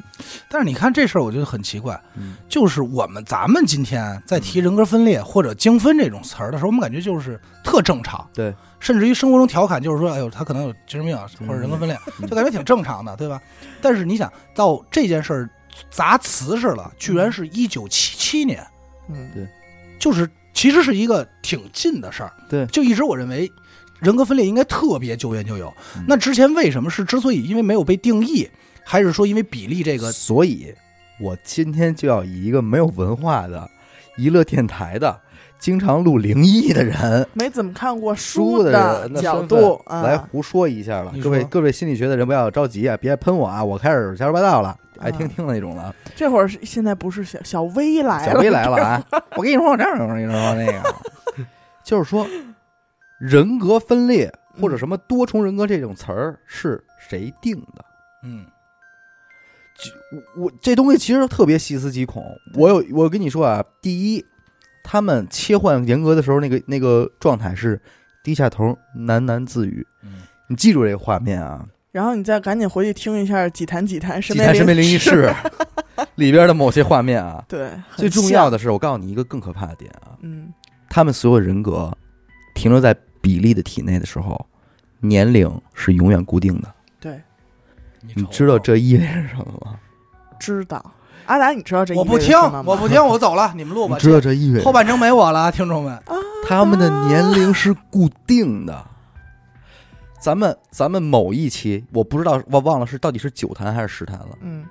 [0.49, 2.35] 但是你看这事儿，我觉得很奇怪，嗯。
[2.49, 12.27] 就是我们咱们今天在提人格分裂或者精分这种词儿的时候，我们感觉就是特正常，对，甚至于生活中调侃就是说，哎呦，他可能有精神病啊嗯或者人格分裂，嗯。
[12.29, 13.41] 就感觉挺正常的，对吧？
[13.81, 15.51] 但是你想到这件事儿
[15.91, 18.66] 砸瓷实了，居然是一九七七年，
[19.09, 19.31] 嗯。
[19.35, 19.47] 对。
[20.01, 22.66] 就是其实是一个挺近的事儿，对。
[22.66, 23.51] 就一直我认为
[24.01, 26.05] 人格分裂应该特别久远就有嗯。
[26.07, 28.49] 那之前为什么是之所以因为没有被定义，
[28.84, 30.11] 还是说因为比例这个？
[30.12, 30.72] 所以，
[31.20, 33.68] 我今天就要以一个没有文化的
[34.16, 35.20] 娱乐电台的、
[35.59, 37.26] 经常录灵异的人。
[37.34, 45.94] 没怎么看过书的人的角度啊，来胡说一下了，各位各位心理学的人不要着急啊，别喷我啊，我开始瞎说八道了，爱听啊听的那种了。
[46.14, 49.05] 这会儿现在不是小小薇来了，小薇来了啊！
[49.36, 50.94] 我跟你说，我这样我跟你说那个，
[51.84, 52.26] 就是说
[53.19, 57.85] 人格分裂或者什么多重人格这种词儿是谁定的？
[58.25, 58.45] 嗯，
[60.37, 62.25] 我我这东西其实特别细思极恐。
[62.55, 64.25] 我有我跟你说啊，第一，
[64.83, 67.81] 他们切换人格的时候，那个那个状态是
[68.23, 69.87] 低下头喃喃自语。
[70.03, 70.23] 嗯。
[70.51, 71.62] 你记住这个画面啊，
[71.93, 75.35] 然后你再赶紧回去听一下《几谈几谈身《几台神秘灵异事》事》
[76.16, 77.45] 里边的某些画面啊。
[77.47, 80.51] 对，最重要，的是，我告诉你一个更可怕的点啊，嗯，
[80.89, 81.95] 他们所有人格
[82.55, 82.97] 停留在
[83.29, 84.47] 比利的体内的时候，
[85.01, 86.74] 年龄是永远固定的。
[86.99, 87.20] 对，
[88.14, 89.79] 你知道这意味着什么吗？
[90.41, 90.83] 知道。
[91.26, 93.97] 阿达，你知道这意我不听味着什么吗，我不听，我走了，你们录吧。
[93.97, 96.03] 你知道这意味着后半程没我了，听众们。
[96.49, 98.83] 他们的年龄是固定的。
[100.18, 104.64] 咱们咱们某一期我不知道我忘了是到底是九坛还是十坛了，嗯，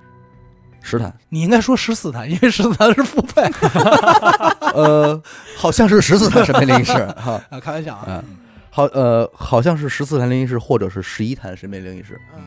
[0.82, 3.42] 十坛，你应该说十四坛，因为十四坛是付费
[4.74, 5.22] 呃，
[5.56, 8.24] 好像是十四坛神秘灵异啊，开玩笑啊啊。
[8.78, 12.44] 好呃，好像是十四坛灵异事或者是十一坛神秘灵异事，嗯。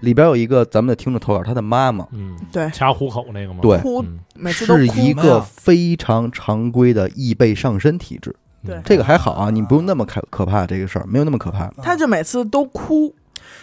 [0.00, 2.06] 里边有一个咱们的听众投稿，他的妈妈。
[2.12, 3.60] 嗯，对，掐虎口那个吗？
[3.62, 3.78] 对。
[3.78, 4.18] 哭嗯。
[4.34, 8.78] 每次都哭是一个非常常规的易被上身体质，对。
[8.84, 11.70] 这个还好啊，你不用那么可可怕这个事儿，没有那么可怕。
[11.82, 13.14] 他就每次都哭，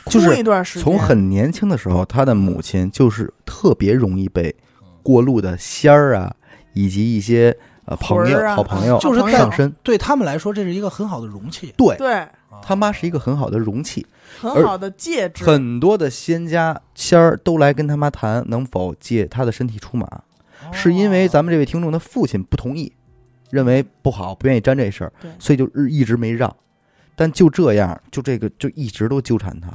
[0.08, 4.56] 就是哭一段时间，从很年轻的时候，他的母亲就是特别容易被
[5.04, 6.34] 过路的仙儿啊，
[6.74, 7.56] 以及一些
[7.90, 9.74] 呃朋友、好朋友就是在上身。
[9.82, 11.74] 对他们来说，这是一个很好的容器。
[11.76, 12.28] 对对
[12.62, 14.06] 他妈是一个很好的容器，
[14.40, 20.08] 很好的戒指，很多的仙家仙儿都来跟他妈谈能否借他的身体出马，
[20.72, 22.92] 是因为咱们这位听众的父亲不同意，
[23.50, 26.56] 认为不好，不愿意沾这事儿，所以就日一直没让。
[27.16, 29.70] 但就这样，就这个就一直都纠缠他，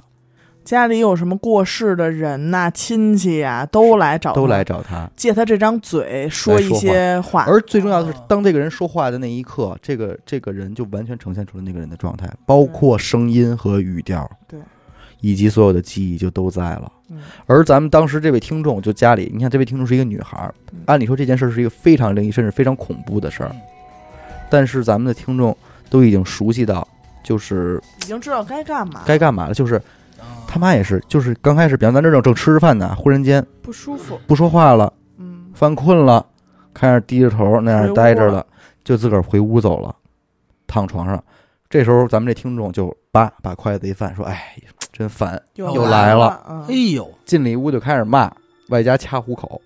[0.64, 5.08] 家里有什么过世的人呐、亲戚呀、都来找他，都来找他。
[5.14, 14.58] 借他这张嘴说一些话，而最重要的是哦，当这个人说话的那一刻，这个这个人就完全呈现出了那个人的状态，包括声音和语调，对，
[15.20, 16.90] 以及所有的记忆就都在了。
[17.10, 17.20] 嗯。
[17.46, 20.50] 而咱们当时这位听众就家里，你看这位听众是一个女孩
[20.86, 23.54] 按理说这件事是一个非常灵异，甚至非常恐怖的事儿，
[24.48, 25.54] 但是咱们的听众
[25.90, 26.86] 都已经熟悉到，
[27.22, 29.82] 就是已经知道该干嘛，该干嘛了，就是啊
[30.54, 36.24] 他妈也是，就是刚开始，比方咱这正正吃着饭呢，忽然间不舒服，不说话了，嗯，犯困了，
[36.72, 38.46] 开始低着头那样待着了
[38.84, 39.92] 就自个儿回屋走了，
[40.68, 41.20] 躺床上。
[41.68, 44.54] 这时候咱们这听众就叭把筷子一放，说：“哎，
[44.92, 46.28] 真烦！”又又来了。
[46.28, 48.30] 了，哎嗯，呦，进里屋就开始骂，
[48.68, 49.60] 外加掐虎口，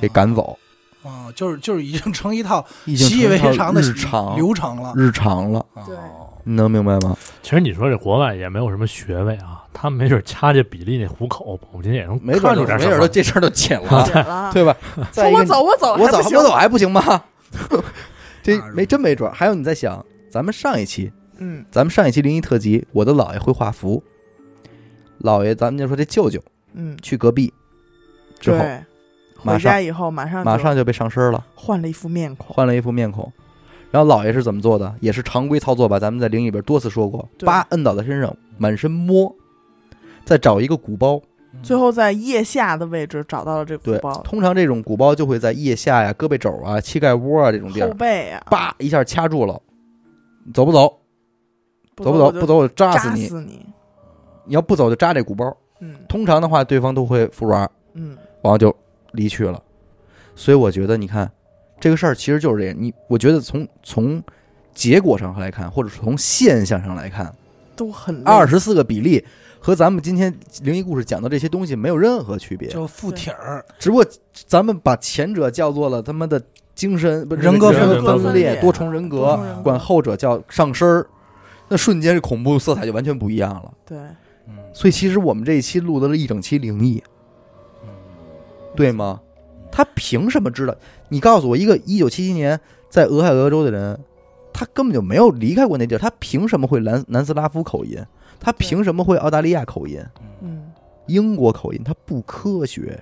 [0.00, 0.56] 给赶走，
[1.02, 4.94] 啊，就是就是已经成一套习以为常的日常流程了。
[4.96, 5.94] 日常了，对。
[5.94, 6.30] 哦。
[6.44, 7.14] 你能明白吗？
[7.42, 13.08] 其实你说这国外也没有什么学位啊，他没准掐着比利那虎口，保不齐也能没准看儿没准儿出点什么。
[13.08, 14.74] 这事儿都解了，解了，对吧？
[15.12, 17.24] 说一个，我走，我走，我走，还不行我走还不行吗？
[18.42, 19.34] 这没真没准儿。
[19.34, 24.02] 还有你在想，咱们上一期嗯咱们上一期灵异特辑，我的姥爷会画符。
[25.20, 26.40] 姥爷，咱们就说这舅舅
[26.72, 27.52] 嗯，去隔壁
[28.38, 28.84] 之后，对，
[29.42, 33.32] 马上回家以后马上马上就被上身了，换了一副面孔，换了一副面孔。
[33.90, 34.92] 然后姥爷是怎么做的？
[35.00, 36.00] 也是常规操作吧？
[36.00, 39.34] 咱们在灵异里边多次说过，对叭摁倒在身上，满身摸，
[40.24, 41.20] 再找一个鼓包。
[41.62, 49.60] 最后在腋下的位置找到了这个对鼓包，，通常这种鼓包就会在腋下呀、胳膊肘啊、膝盖窝啊这种地后儿，背啊，叭一下掐住了。
[50.52, 51.00] 走不走？
[51.96, 52.32] 走不走？
[52.32, 53.26] 不走我就扎扎死你！
[53.28, 53.64] 死你，
[54.44, 55.56] 你要不走就扎这鼓包。
[55.80, 58.74] 嗯通常的话，对方都会服软，嗯，然后就
[59.12, 59.62] 离去了。
[60.34, 61.30] 所以我觉得，你看
[61.78, 62.76] 这个事儿其实就是这样。
[62.78, 64.22] 你我觉得从从
[64.74, 67.32] 结果上来看，或者是从现象上来看，
[67.76, 69.24] 都很累二十四个比例
[69.64, 70.30] 和咱们今天
[70.62, 74.04] 灵异故事讲的这些东西没有任何区别，就附体儿，只不过
[74.46, 76.38] 咱们把前者叫做了他妈的
[76.74, 81.06] 精神不人格分裂多重人格人，格管后者叫上身儿，
[81.66, 83.72] 那瞬间这恐怖色彩就完全不一样了。
[83.86, 83.96] 对，
[84.48, 87.02] 嗯，所以其实我们这一期录的了一整期灵异，
[88.76, 89.18] 对吗？
[89.72, 90.76] 他凭什么知道？
[91.08, 92.60] 你告诉我，一个一九七七年
[92.90, 93.98] 在俄亥俄州的人，
[94.52, 97.98] 他根本就没有离开过那地儿，他凭什么会南南斯拉夫口音？
[98.40, 100.02] 他凭什么会澳大利亚口音、
[100.42, 100.70] 嗯，
[101.06, 101.82] 英国口音？
[101.84, 102.98] 他不科学，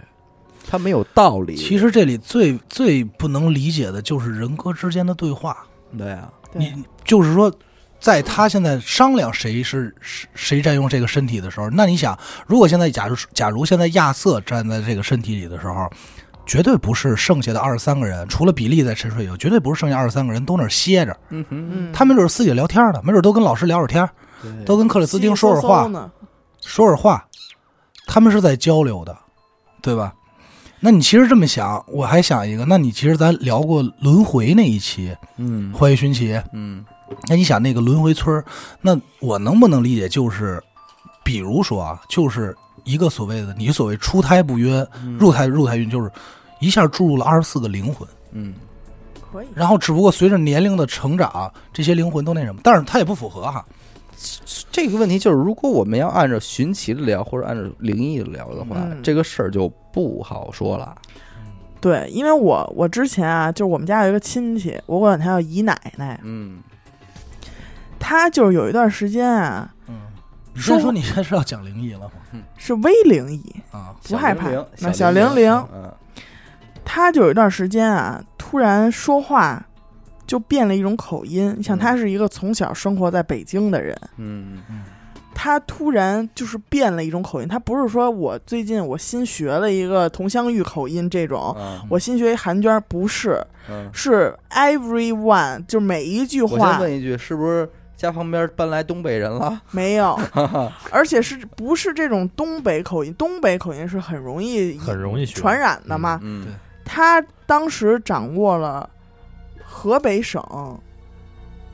[0.68, 1.56] 他没有道理。
[1.56, 5.66] 其实这里最最不能理解的就是人格之间的对话。
[5.98, 6.72] 对啊，你
[7.04, 7.52] 就是说，
[8.00, 15.90] 在他现在商量谁是谁谁占用这个身体的时候，那你想，如果现在假如假如现在亚瑟站在这个身体里的时候，
[16.44, 24.14] 绝对不是剩下的二十三个人，除了比利在沉睡以后，绝对不是剩下二十三个人都那儿歇着，嗯哼，嗯，他们就是私底下聊天的，没准都跟老师聊会儿天儿，对
[24.64, 26.10] 都跟克里斯汀说会儿话
[26.60, 27.26] 说会儿话，
[28.06, 29.16] 他们是在交流的，
[29.80, 30.14] 对吧？
[30.84, 36.84] 那你其实这么想，我还想一个，那你其实咱聊过轮回那一期嗯《欢迎寻奇》，嗯。
[37.28, 38.42] 那你想那个轮回村，
[38.80, 40.62] 那我能不能理解就是，
[41.22, 45.18] 比如说啊，就是一个所谓的你所谓出胎不晕，嗯。
[45.18, 46.10] 入胎入胎晕，就是
[46.58, 48.54] 一下注入了二十四个灵魂，嗯。
[49.30, 49.46] 可以。
[49.54, 53.64] 然后只不过随着年龄的成长，这些灵魂都那什么，但是它也不符合哈。
[54.70, 60.94] 这个问题就是，如果我们要按照寻奇的聊，或者按照灵异的聊的话，嗯这个事儿就不好说了。
[61.80, 66.60] 对，因为我我之前啊，就是我们家有一个亲戚，我管他叫姨奶奶，嗯，
[67.98, 69.94] 他就是有一段时间啊嗯，
[70.54, 72.12] 你先说你这是要讲灵异了吗？
[72.56, 75.92] 是微灵异，啊，不害怕小灵灵那小小灵灵嗯
[76.84, 79.64] 他就有一段时间啊，突然说话
[80.26, 81.54] 就变了一种口音。
[81.56, 84.58] 你想，他是一个从小生活在北京的人，嗯
[85.34, 87.48] 他突然就是变了一种口音。
[87.48, 99.58] 他不是说我最近我新学了一个佟湘玉口音这种，啊我新学一韩娟，不是，嗯，是 everyone，就每一句我先话问一句，是不是家旁边搬来东北人了？
[99.70, 100.16] 没有，
[100.92, 103.12] 而且是不是这种东北口音？
[103.14, 106.20] 东北口音是很容易很容易传染的嘛。
[106.84, 108.88] 他当时掌握了
[109.72, 110.42] 河北省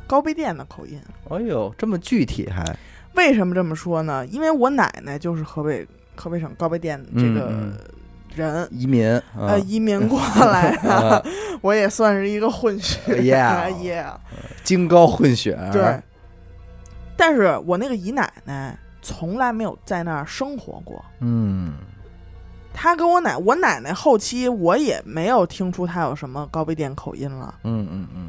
[0.07, 1.01] 高碑店的口音。
[1.29, 2.65] 哎呦，这么具体还
[3.15, 4.25] 为什么这么说呢？
[4.27, 5.85] 因为我奶奶就是河北
[6.15, 7.75] 河北省高碑店这个嗯
[8.35, 11.23] 人，移民啊呃，移民过来的， 啊
[11.61, 13.01] 我也算是一个混血。
[13.17, 14.15] Yeah yeah，
[14.63, 16.01] 京高混血，对。
[17.17, 21.05] 但是我那个姨奶奶从来没有在那儿生活过。
[21.19, 21.75] 嗯
[22.81, 27.53] 她跟我奶，我奶奶后期我也没有听出他有什么高碑店口音了。
[27.65, 28.29] 嗯嗯嗯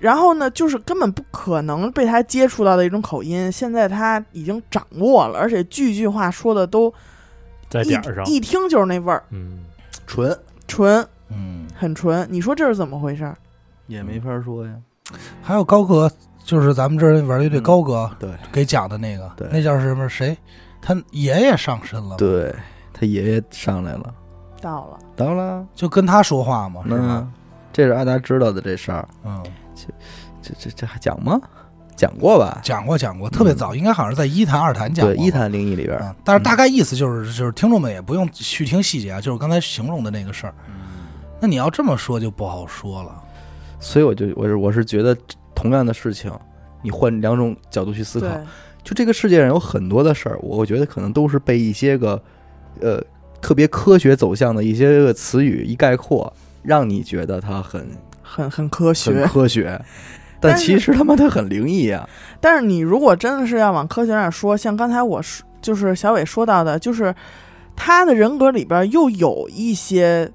[0.00, 6.92] 然后呢，就是根本不可能被他接触到的一种口音，现在他已经掌握了，而且句句话说的都一
[7.68, 9.58] 在点儿上，一听就是那味儿，嗯，
[10.06, 10.34] 纯
[10.66, 12.26] 纯，嗯，很纯。
[12.30, 13.36] 你说这是怎么回事儿？
[13.86, 14.72] 也没法说呀。
[15.42, 16.10] 还有高哥，
[16.44, 20.08] 就是咱们这儿玩乐队嗯高哥对给讲的那个，对那叫什么？
[20.08, 20.34] 谁？
[20.80, 22.54] 他爷爷上身了，，对，
[22.98, 24.14] 他爷爷上来了，
[24.60, 26.96] 到了，到了，就跟他说话嘛，是吧？
[27.00, 27.32] 嗯？，
[27.72, 29.40] 这是阿达知道的这事儿，嗯，
[29.74, 29.86] 这
[30.42, 31.40] 这这这还讲吗？
[31.94, 32.60] 讲过吧？
[32.62, 35.14] 讲过讲过，特别早，应该好像是在一谈二谈讲过。
[35.14, 40.54] 对，一谈灵异里边但是大概意思就是，就是听众们也不用去听细节啊，就是刚才形容的那个事儿。
[41.40, 43.22] 那你要这么说就不好说了。
[43.80, 45.16] 所以我就我是我是觉得
[45.54, 46.32] 同样的事情，
[46.82, 48.26] 你换两种角度去思考，
[48.84, 52.20] 就这个世界上有很多的事儿，我觉得可能都是被一些个
[52.80, 53.02] 呃
[53.40, 57.86] 特别科学走向的一些个词语一概括，让你觉得它很
[58.22, 59.28] 很很科学很。
[59.28, 59.80] 科学，
[60.40, 62.08] 但其实他妈的很灵异啊。
[62.40, 67.14] 但是你如果真的是要往科学上说，像刚才我说，就是小伟说到的，就是
[67.76, 70.30] 他的人格里边又有一些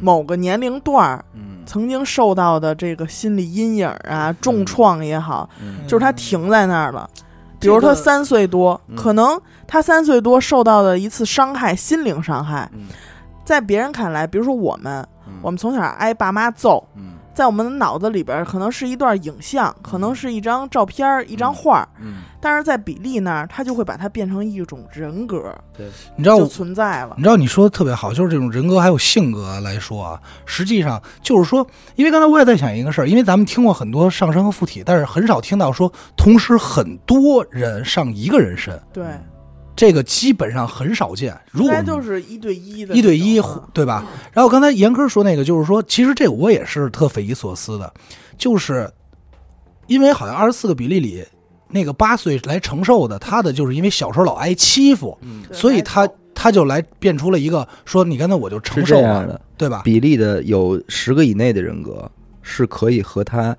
[0.00, 7.08] 某个年龄段儿嗯曾经受到的这个心理阴影啊、重创也好，嗯就是他停在那儿了。
[7.60, 8.96] 比如他三岁多，嗯。
[8.96, 12.86] 可能他三岁多受到的一次伤害，心灵伤害，嗯。
[13.44, 15.34] 在别人看来，比如说我们，嗯。
[15.42, 25.86] 我们从小挨爸妈揍，嗯在我们的脑子里边可能是一段影像，可能是一张照片儿、一张画儿，嗯，但是在比利那儿，他就会把它变成一种人格，对。
[26.16, 27.14] 你知道就存在了。
[27.16, 27.22] 你。
[27.22, 39.04] 知道你说的特别好，就是这种人格还有性格来说啊，实际上就是说，因为刚才我也在想一个事儿，因为咱们听过很多上身和附体，但是很少听到说同时很多人上一个人身，对，
[39.74, 41.38] 这个基本上很少见。
[41.50, 43.40] 如果应该就是一对一的一对一
[43.72, 44.04] 对吧？
[44.32, 47.92] 然后刚才严科说那个，就是说，其实这个我也是特匪夷所思的，
[48.36, 48.90] 就是
[49.86, 51.24] 因为好像二十四个比例里，
[51.68, 59.40] 那个八岁来承受的，他的就是因为小时候老挨欺负，嗯所以他他就来变出了一个说，你刚才我就承受了，的。
[59.56, 59.82] 对吧？
[59.84, 62.10] 比例的有十个以内的人格
[62.40, 63.54] 是可以和他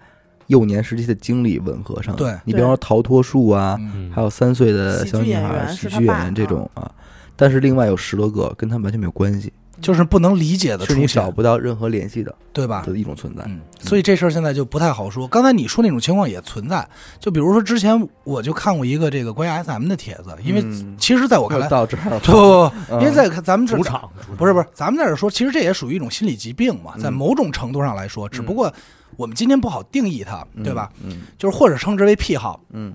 [0.52, 2.16] 幼年时期的经历吻合上。
[2.16, 3.80] 对你比方说逃脱术啊，
[4.14, 6.92] 还有三岁的小女孩、喜剧演员这种啊，
[7.36, 9.52] 但是另外有十多个跟他们完全没有关系。
[9.80, 12.84] 就是不能理解的是你出现找，不到任何联系的对吧？
[12.86, 13.42] 的一种存在。
[13.48, 15.28] 嗯，所以这事儿现在就不太好说。
[15.28, 16.88] 刚才你说那种情况也存在，
[17.20, 28.72] 就比如说之前我就看过一个这个关于 SM 的帖子，因为嗯其实在我看来，到这儿，不不因为在咱们这主场不是不是，咱们在这说，其实这也属于一种心理疾病嘛，嗯在某种程度上来说，只不过
[29.18, 30.92] 我们今天不好定义它，嗯对吧？？
[31.04, 32.60] 嗯就是或者称之为癖好。
[32.72, 32.94] 嗯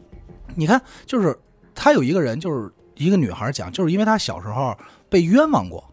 [0.54, 1.38] 你看，就是
[1.74, 4.74] 他有一个人，就是一个女孩讲，就是因为她小时候
[5.10, 5.84] 被冤枉过，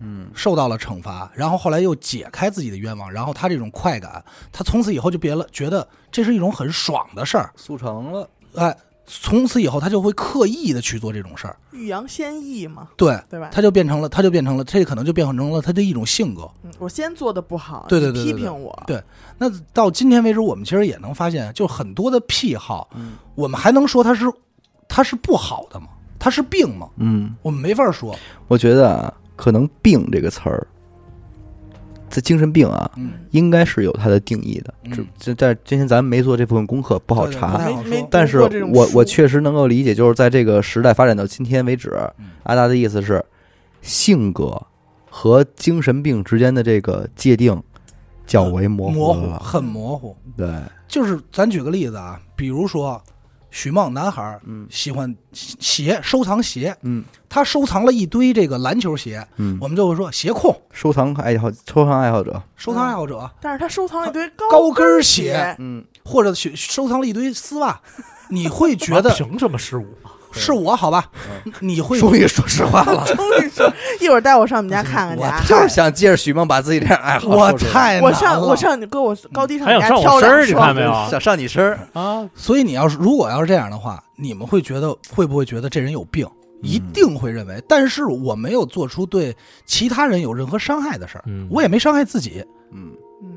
[0.00, 8.28] 嗯受到了惩罚，然后后来又解开自己的冤枉，然后她这种快感，她从此以后就别了，觉得这是一种很爽的事儿，速成了。
[8.54, 8.76] 哎，
[9.10, 13.48] 从此以后他就会刻意的去做这种事儿，欲扬先抑嘛，对，对吧？
[13.50, 16.42] 他就变成了，他就变成了，这可能就变成了他的一种性格。
[16.62, 19.02] 嗯我先做的不好，对对你对对对批评我，对
[19.38, 24.26] 那到今天为止，我们其实也能发现，就很多的癖好，嗯我们还能说它是
[24.86, 25.88] 它是不好的吗？
[26.18, 26.88] 它是病吗？
[26.96, 28.16] 嗯，我们没法说。
[28.48, 30.66] 我觉得啊，可能“病”这个词儿，
[32.10, 34.74] 在精神病啊，嗯，应该是有它的定义的。
[34.84, 37.60] 嗯只这在今天咱们没做这部分功课，不好对对查。
[38.10, 43.24] 但是我我确实能够理解，就是在这个时代发展到今天为止，嗯阿达的意思是，
[43.82, 44.60] 性格
[45.10, 47.62] 和精神病之间的这个界定
[48.26, 48.90] 较为模。
[48.90, 50.16] 糊很模糊。
[50.36, 50.48] 对，
[50.86, 53.00] 就是咱举个例子啊，比如说
[53.50, 54.66] 许梦男孩儿嗯。
[54.70, 57.04] 喜欢鞋，收藏鞋，嗯。
[57.28, 67.78] 他收藏了一堆这个篮球鞋，嗯，我们就会说鞋控，收藏爱好收藏爱好者，收藏爱好者，但是他收藏了一堆高跟鞋鞋，嗯，或者收收藏了一堆丝袜，
[68.30, 69.84] 你会觉得凭什么是我？
[70.32, 71.04] 是我好吧？
[71.60, 73.04] 你会终于说实话了。
[73.14, 75.40] 终于说，一会儿带我上我们家看看去啊。
[75.42, 75.44] 我！
[75.48, 80.92] 就是想借着许梦把自己这样爱好我太难我上我上你哥我高低上还你家想上我身儿，你看没有？
[81.10, 82.28] 想上你身儿，啊？
[82.34, 86.26] 所以你要是如果要是这样的话，你们会觉得会不会觉得这人有病？
[86.60, 91.46] 一定会认为，但是我没有做出对其他人有任何伤害的事儿，嗯。
[91.50, 92.44] 我也没伤害自己。
[92.72, 92.90] 嗯，
[93.22, 93.28] 嗯，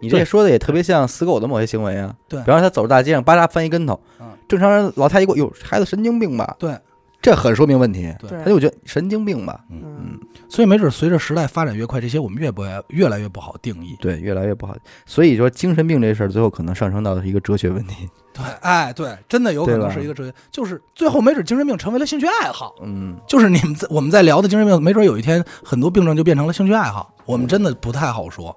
[0.00, 2.14] 你这说的也特别像死狗的某些行为啊。
[2.28, 2.38] 对。
[2.42, 4.00] 比方说他走大街上吧嗒翻一跟头。
[4.11, 4.11] 嗯，
[4.48, 6.56] 正常人老太一过，哟，孩子神经病吧？
[6.58, 6.78] 对，
[7.20, 8.14] 这很说明问题。
[8.18, 9.64] 对他就觉得神经病吧？
[9.70, 13.96] 嗯，嗯，所以没准随着时代发展越快，这些我们越不越来越不好定义。
[14.00, 14.74] 对，越来越不好。
[15.06, 18.08] 所以说，精神病这事儿最后可能上升到的是一个哲学问题。
[18.34, 22.74] 对，哎，对，真的有可能是一个哲学，就是最后没准精神病成为了兴趣爱好。
[22.82, 28.56] 嗯，就是你们在我们在聊的精神病，没准有一天很多病症就变成了兴趣爱好，我们真的不太好说，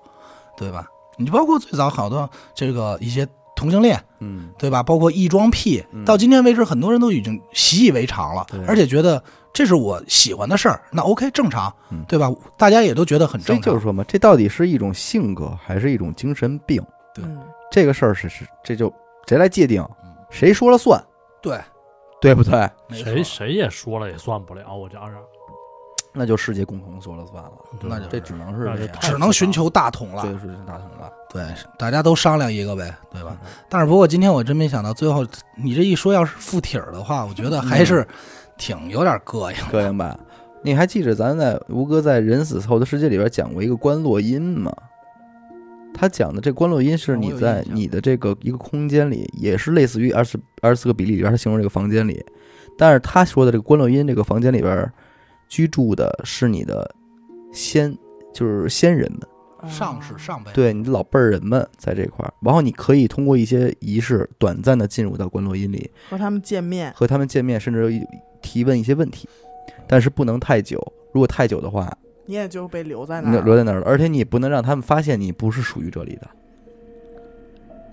[0.57, 0.87] 对吧？
[1.17, 3.25] 你包括最早好多这个一些
[3.55, 4.83] 同性恋，嗯，对吧？
[4.83, 12.29] 包括异装癖嗯，到今天为止，很多人都已经习以为常了对，而且觉得这是我喜欢的事儿，那 OK 正常嗯，对吧？
[12.57, 13.71] 大家也都觉得很正常。
[13.73, 16.83] 就是说嘛，这到底是一种性格还是一种精神病？
[17.13, 17.39] 对嗯
[17.71, 18.93] 这个事儿是是这就
[19.27, 19.85] 谁来界定？
[20.29, 21.01] 谁说了算？
[21.41, 21.59] 对，
[22.21, 22.69] 对不对？
[22.91, 25.13] 谁谁也说了也算不了，我觉着。
[26.15, 27.51] 那就世界共同说了算了。
[27.81, 30.31] 那就这只能是只能寻求大同了这。
[30.31, 31.11] 就是大同了。
[31.29, 31.43] 对，
[31.77, 33.37] 大家都商量一个呗，对吧？
[33.43, 38.07] 嗯但是不过今天我真没想到，最后你这一说要是附体儿的话，我觉得还是
[38.57, 39.57] 挺有点膈应。
[39.67, 40.17] 膈应吧？
[40.63, 44.73] 你还记着咱在吴哥在《人死后的世界》里边讲过一个观落音吗？
[45.93, 52.25] 他讲的这观落音是你在你的这个一个空间里，也是类似于二十二十四个比例里边，他形容这个房间里，
[52.77, 54.91] 但是他说的这个观落音这个房间里边
[55.47, 56.89] 居住的是你的
[57.51, 57.95] 先，
[58.33, 68.07] 就是先人们，上是上辈，对你的老辈儿人们在这块儿，然后你可以通过一些仪式短暂的进入到观落阴里，和他们见面，和他们见面，甚至有
[68.41, 69.27] 提问一些问题，
[69.87, 70.81] 但是不能太久。
[71.13, 71.91] 如果太久的话，
[72.25, 73.45] 你也就被留在那你儿了。
[73.45, 76.27] 留在那儿了，而且你不能让他们发现你不是属于这里的。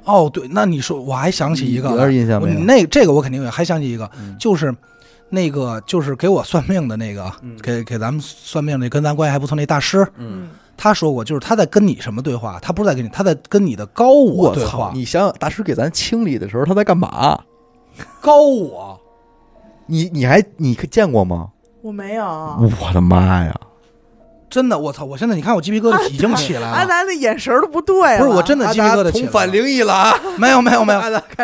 [0.04, 2.60] 哦，对，那你说我还想起一个有，点印象没有？
[2.60, 4.74] 那这个我肯定有，还想起一个，嗯就是
[5.34, 10.06] 那个就是给我算命的那个，嗯给给咱们算命那跟咱关系还不错那大师，
[10.76, 12.58] 他说过，就是他在跟你什么对话？
[12.60, 14.60] 他不是在跟你，他在跟你的高我我操！
[14.60, 14.90] 对话。
[14.94, 17.40] 你想想，大师给咱清理的时候，他在干嘛？
[18.20, 19.00] 高我，
[19.86, 21.48] 你你还你见过吗？
[21.80, 22.24] 我没有。
[22.26, 23.58] 我的妈呀！
[24.52, 25.02] 真的，我操！
[25.02, 28.18] 我现在你看我鸡皮疙瘩已经起来阿了，达那眼神都不对了。
[28.18, 29.10] 不是我真的鸡皮疙瘩起来了。
[29.10, 30.14] 同反灵异了啊！
[30.36, 31.00] 没有没有没有，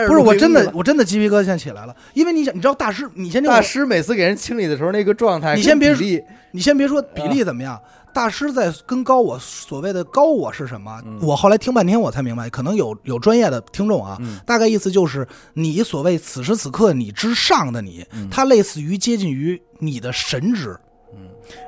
[0.06, 7.80] 不是我真的我真的鸡皮疙瘩现在起来了，因为你想，你知道大师，你先听我大师每次给人清理的时候，那个状态，你先别比例你先别说比例怎么样，
[8.12, 11.00] 大师在跟高我所谓的高我是什么？
[11.06, 20.76] 嗯我后来听半天我才明白，可能有有专业的听众啊，嗯大概意思就是你所谓此时此刻你之上的你，嗯它类似于接近于你的神职，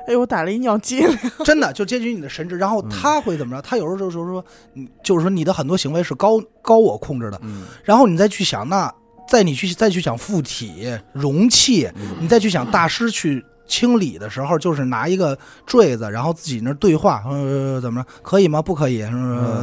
[0.07, 1.17] 哎呦，我打了一尿激灵。
[1.45, 2.57] 真的就接近于你的神智。
[2.57, 3.61] 然后他会怎么着？
[3.61, 8.93] 他有时候就是说，你就是说你的很多行为是高高我控制的，嗯然后你再去想，那
[9.27, 18.61] 在你去再去想附体容器，嗯你再去想大师去清理的时候，就是拿一个坠子，然后自己那儿对话，呃，怎么着，可以吗？
[18.61, 19.01] 不可以，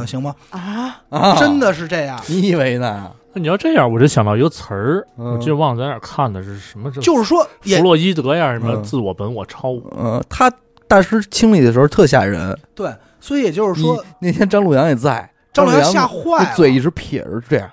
[0.07, 0.35] 行吗？
[0.49, 3.11] 啊，啊，真的是这样，你以为呢？
[3.39, 6.91] 那你要这样，我就想到一个词儿，嗯我记得忘了在哪儿看的，是什么？
[6.91, 9.81] 就是说也弗洛伊德呀，什么嗯自我、本我、超我。
[9.97, 10.51] 嗯，他
[10.89, 12.53] 大师清理的时候特吓人。
[12.75, 17.69] 对，所以也就是说，你那天张路阳也在，张路阳阳吓坏了，嘴一直撇着这样。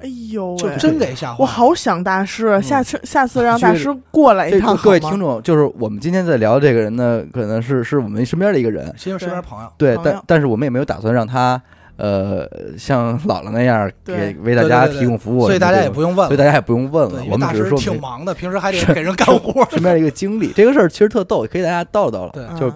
[0.00, 1.36] 哎呦喂，就真给吓坏了。
[1.40, 11.60] 我好想大师，嗯下次下次让大师过来一趟这个各位好吗听众，就是我们今天在聊这个人呢，可能是是我们身边的一个人，其实身边朋友，对，朋友但但是我们也没有打算让他
[12.00, 12.48] 呃
[12.78, 16.26] 像姥姥那样给为大家提供服务，所以大家也不用，问了。
[16.28, 19.66] 所以大家也不用问了我们大师只是说挺忙的， 平时还得给人干活。
[19.70, 20.52] 身边的一个经历。
[20.52, 22.30] 这个事儿其实特逗，可以大家叨唠叨了。
[22.32, 22.72] 对就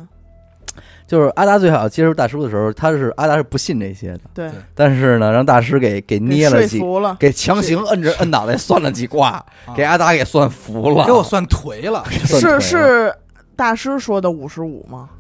[1.07, 9.45] 就是阿达最好接触大叔的时候，他是阿达是不信这些的，对对但是呢，让大师给给给捏了几，了，给强行摁着摁脑袋算了几卦，
[9.77, 13.15] 给阿达给算服了，给我算颓了，是是
[13.55, 15.11] 大师说的五十五吗？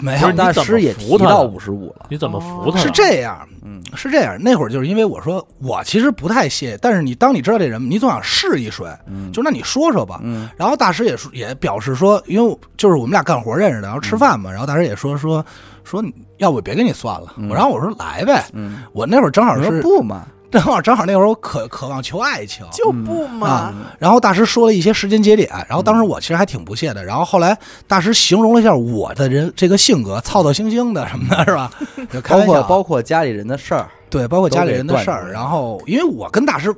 [0.00, 2.78] 没有，大师也提到五十五了，你怎么服他？
[2.78, 3.82] 是，这样，嗯。
[3.94, 4.36] 是这样。
[4.40, 10.20] 那会儿就是因为我说我其实不太信，但是你当你知道这人，你总想试一水，嗯，就那你说说吧。
[10.24, 10.48] 嗯。
[10.56, 15.44] 然后大师也说也表示说，因为就是我们俩干活认识的，然后吃饭嘛，然后大师也说说
[15.84, 17.48] 说你要不别给你算了，嗯。
[17.48, 27.04] 我然后我说来呗，嗯，我那会儿正好说是不嘛，正好正好那会儿我渴渴望求爱情，就不嘛啊，然后大师说了一些时间节点，然后当时我其实还挺不屑的。
[27.04, 31.68] 然后后来大师形容了一下我的人这个性格，操操心心的什么的，是吧？
[32.08, 35.32] 就开包玩笑括包括家里人的事儿，对，包括家里人的事儿。
[35.32, 36.72] 然后因为我跟大师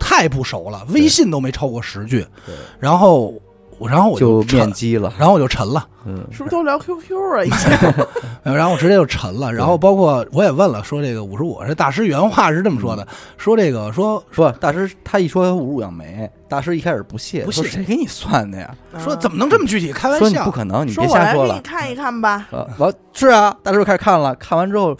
[0.00, 2.26] 太不熟了，微信都没超过十句，
[2.80, 3.51] 然后我
[3.88, 7.44] 然后我就沉面基了，然后我就沉了，嗯， 是不是都聊 QQ 啊？
[7.44, 7.94] 以前
[8.54, 9.52] 然后我直接就沉了。
[9.52, 13.06] 然后包括我也问了，说这个五十五，这大师原话是这么说的，
[13.36, 18.74] 说这个说说，大师他一说五十五样没，大师一开始不屑，不屑说谁给你算的呀？
[19.02, 19.92] 说怎么能这么具体？
[19.92, 21.60] 开玩笑说你不，可能，你别瞎说了我来给你。
[21.62, 22.46] 看一看吧。
[22.50, 24.96] 呃，完是啊，大师就开始看了，看完之后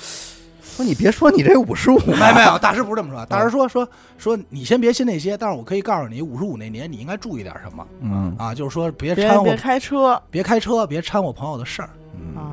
[0.76, 3.24] 说你别说你这五十五，没没有，大师不是这么说。
[3.26, 8.54] 大师说说说你先别信那些，但是我可以告诉你，五十五那年你应该注意点什么嗯啊？
[8.54, 11.90] 就是说别别别掺和，开车，别开车，别掺和朋友的事儿。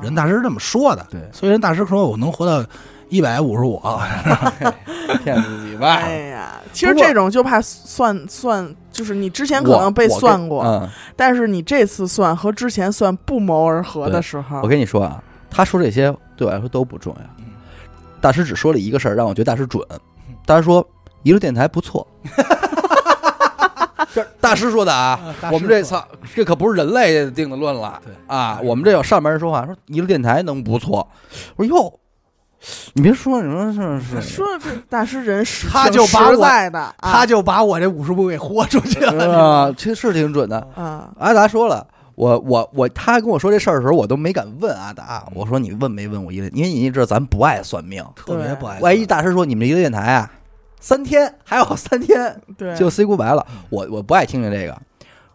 [0.02, 2.64] 人大师是这么说的，对所以人大师说我能活到
[3.08, 3.80] 一百五十五，
[5.24, 6.18] 骗自己吧哎。
[6.28, 17.39] 呀，其实不过这种就怕算算，就是你之前可能被算过，嗯，但是你这次算和之前算不谋而合的时候我，跟你说啊，他说这些对我来说都不重要。
[18.20, 19.82] 嗯大师只说了一个事儿，让我觉得大师准。
[20.44, 20.86] 大师说
[21.22, 22.06] 一路电台不错。
[24.12, 25.18] 这 大师说的啊，
[25.52, 26.04] 我们这操，
[26.34, 28.00] 这可不是人类定的论了。
[28.04, 31.08] 对啊，我们这有上边人说话，说一路电台能不错。
[31.56, 32.00] 我说哟，
[32.94, 39.32] 你别说，你说是是，说这大师人实他挺就把我实在的，啊他就把我这五十步给豁出去了。
[39.32, 40.58] 啊吗，这是挺准的。
[40.74, 41.86] 啊，阿达说了，
[42.20, 45.26] 我我我，他跟我说这事儿的时候，我都没敢问阿达。
[45.34, 46.46] 我说你问没问我一个？
[46.48, 48.04] 因为你也知道咱不爱算命。
[48.14, 48.78] 特别不爱。
[48.80, 50.30] 万一大师说你们这一个电台啊，
[50.80, 54.76] 三天还有三天对，就 say goodbye 了，我我不爱听听这个。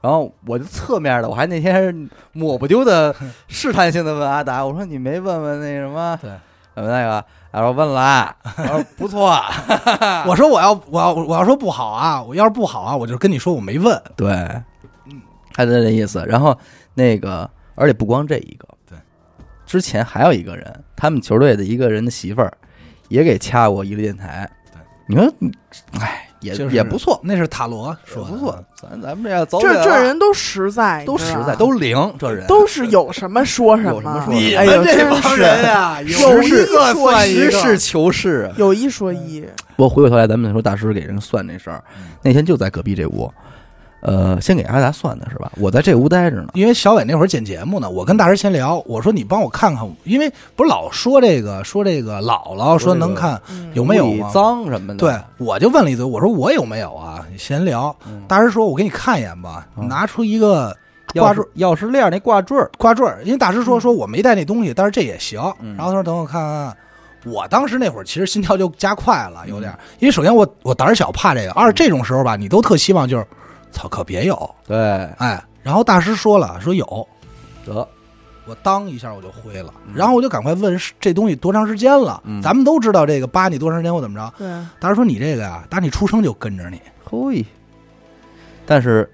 [0.02, 3.16] 然后我就侧面的，我还那天抹不丢的
[3.48, 6.16] 试探性的问阿达，我说你没问问那什么？
[6.22, 6.30] 对，
[6.76, 9.36] 问那个，他说问了，我说不错，
[10.30, 14.00] 我说我要我要我要说不好啊，我要是不好啊，我就跟你说我没问。
[14.16, 14.62] 对，
[15.56, 16.24] 他就这意思。
[16.28, 16.58] 然后
[16.94, 18.98] 那个，而且不光这一个，对，
[19.66, 22.52] 之前还有一个人，他们球队的一个人的媳妇儿
[23.10, 24.50] 也给掐过一个电台。
[24.72, 25.34] 对，你说，
[26.00, 28.64] 哎，也就是也不错，那是塔罗说不错。
[28.76, 32.46] 咱咱们这要走这这人都实在，都实在，都灵，这人。
[32.48, 34.36] 都是有什么说什有什么说什么。
[34.36, 37.52] 你们这帮是人啊，有有一说算一个。
[37.52, 38.52] 实事求是。
[38.58, 39.44] 有一说一，
[39.76, 41.84] 不过回过头来，咱们说大师给人算这事儿，
[42.22, 43.32] 那天就在隔壁这屋，
[44.06, 45.52] 呃，先给阿达算的是吧？
[45.58, 46.50] 我在这屋待着呢。
[46.54, 54.30] 因为小伟那会儿剪节目呢，我跟大师闲聊，我说你帮我看看，因为不是老说这个说这个姥姥说能看嗯有没有吗？
[54.32, 54.98] 脏什么的？
[54.98, 57.26] 对，我就问了一嘴，我说我有没有啊？
[57.38, 60.76] 闲聊，嗯大师说我给你看一眼吧，嗯拿出一个
[61.16, 65.42] 挂坠钥匙链那挂坠儿，挂坠儿，因为大师说说我没带那东西，但是这也行。
[65.60, 66.78] 嗯然后他说等我看看。
[67.28, 73.26] 我当时那会儿其实心跳就加快了，有点因为首先我我胆儿小，怕这个；二这种时候吧，你都特希望就是，
[73.76, 74.78] 操，可别有，对，
[75.18, 75.44] 哎。
[75.62, 76.86] 然后大师说了，说有，
[77.66, 77.88] 得，
[78.46, 82.22] 我当一下我就灰了，嗯然后我就赶快问是这东西多长时间了？
[82.24, 84.34] 嗯咱们都知道这个扒你多长时间或怎么着？
[84.38, 84.48] 对，
[84.80, 86.80] 大师说你这个呀，打你出生就跟着你。
[87.04, 87.44] 嘿，
[88.66, 89.12] 但是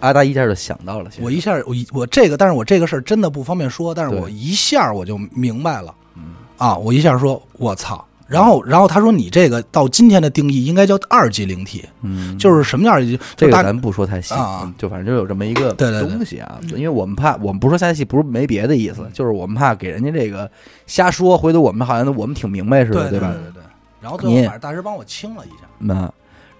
[0.00, 6.74] 阿达一下就想到了，我一下我一我这个，但是我这个事儿真的不方便说，但是对我一下我就明白了嗯啊！
[6.74, 8.02] 我一下说，我操！
[8.30, 13.04] 然后然后他说你这个到今天的定义应该叫二级灵体，嗯，就是什么叫二
[13.36, 16.60] 这个咱不说太细啊嗯就反正就有这么一个东西啊。
[16.76, 20.48] 因为我们怕，我们不说太细，不是没别的意思，就是我们怕给人家这个
[20.86, 23.10] 瞎说，回头我们好像我们挺明白似的，吧？
[23.10, 23.62] 对对对对。
[24.00, 26.08] 然后最你后反正大师帮我清了一下，那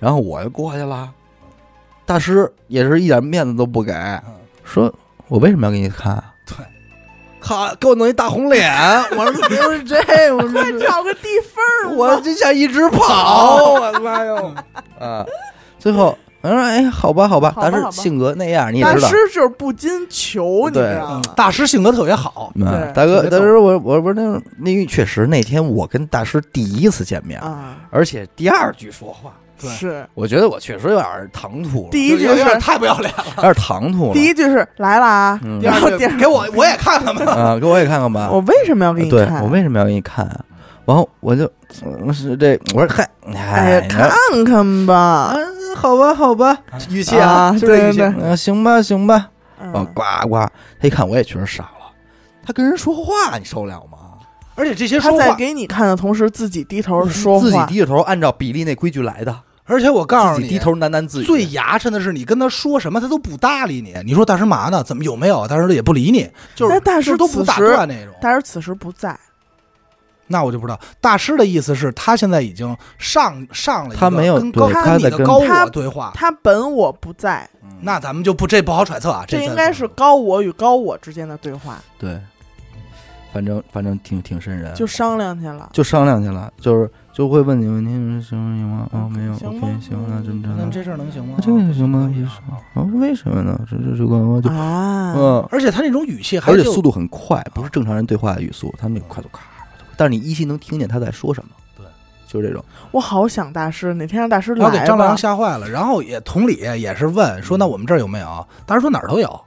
[0.01, 1.11] 然后我就过去了，
[2.05, 4.23] 大师也是一点面子都不给，嗯
[4.65, 4.93] 说
[5.29, 6.23] 我为什么要给你看
[7.41, 7.71] 啊？
[7.71, 8.73] 对，靠，给我弄一大红脸，
[9.17, 9.97] 我说不是这，
[10.33, 14.55] 我说快找个地缝儿，我就想一直跑，我妈哟
[14.99, 15.25] 啊！
[15.79, 19.01] 最后我说哎，好吧，好吧，大师性格那样，你也知道。
[19.01, 19.17] 大师。
[19.33, 21.23] 就是不禁求，你知道吗？
[21.37, 33.25] 大师性格特别好，嗯大哥，大师，我我不是那那确实那天我跟大师第一次见面，啊，而且第二句说话，对是我觉得我确实有点唐突了，第一句有点是太不要脸了。
[33.37, 34.13] 有点唐突了。
[34.15, 37.25] 第一句是来了啊，嗯然后第二给我我也看看吧。
[37.33, 38.29] 啊，给我也看看吧。
[38.33, 39.43] 我为什么要给你对看？
[39.43, 40.41] 我为什么要给你看啊？
[40.87, 41.49] 然后我就
[42.05, 43.09] 我是这，我说嗨，
[43.55, 45.37] 哎呀，看看吧啊，，
[45.77, 46.59] 好吧，好吧，
[46.89, 49.29] 语气啊就这语气，对嗯，行吧，行吧，
[49.63, 50.37] 嗯啊，呱呱，
[50.81, 51.93] 他一看我也确实傻了，
[52.45, 53.99] 他跟人说话，你受得了吗？
[54.57, 59.35] 而且这些他说话，在给你看的同时，自己低头说话，自己低着头，按照比例那规矩来的，
[59.71, 63.95] 而且我告诉你，低头喃喃自语，最牙碜的是你跟他说什么，他都不搭理你。
[64.05, 64.83] 你说大师嘛呢？
[64.83, 65.47] 怎么有没有？
[65.47, 68.13] 大师也不理你，就是大师都不打此时断那种。
[68.21, 69.17] 但是此时不在，
[70.27, 77.49] 那我就不知道，大师的意思是他现在已经上上了一个他没有跟高他的高我对话，他本我不在，
[77.81, 79.25] 那咱们就不这不好揣测啊。
[79.27, 82.21] 这这应该是高我与高我之间的对话，对，
[83.33, 85.71] 反正反正挺挺瘆人，就商量去了。
[85.73, 86.91] 就商量去了，就是
[87.21, 88.57] 就会问你问题，你说行吗？
[88.57, 88.89] 行吗？
[88.95, 91.37] 啊，没有行，OK，吗行，那真真的，那这事儿能行吗？
[91.43, 92.11] 这个行吗？
[92.73, 93.61] 啊，为什么呢？
[93.71, 99.43] 这这这个我就啊，嗯，而且他那种语气而且速度很快，不是正常人对话的语速，他们那个快速咔，
[99.99, 101.51] 但是你依稀能听见他在说什么。
[101.77, 101.85] 对，
[102.27, 102.65] 就是这种。
[102.91, 104.65] 我好想大师，哪天让大师来。
[104.65, 105.15] 我给张良。
[105.15, 108.47] 吓坏了，然后也同理也是问说那我们这儿有没有？
[108.65, 109.39] 大师说哪儿都有。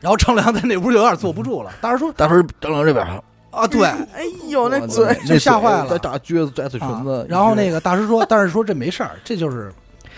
[0.00, 3.06] 然后张良在那屋就有点坐不住了，大师说大师张良这边
[3.52, 7.24] 啊对，哎呦，那嘴就吓坏了那大撅子摘嘴唇啊子。
[7.28, 9.72] 然后那个大师说，但是说这没事儿，这就是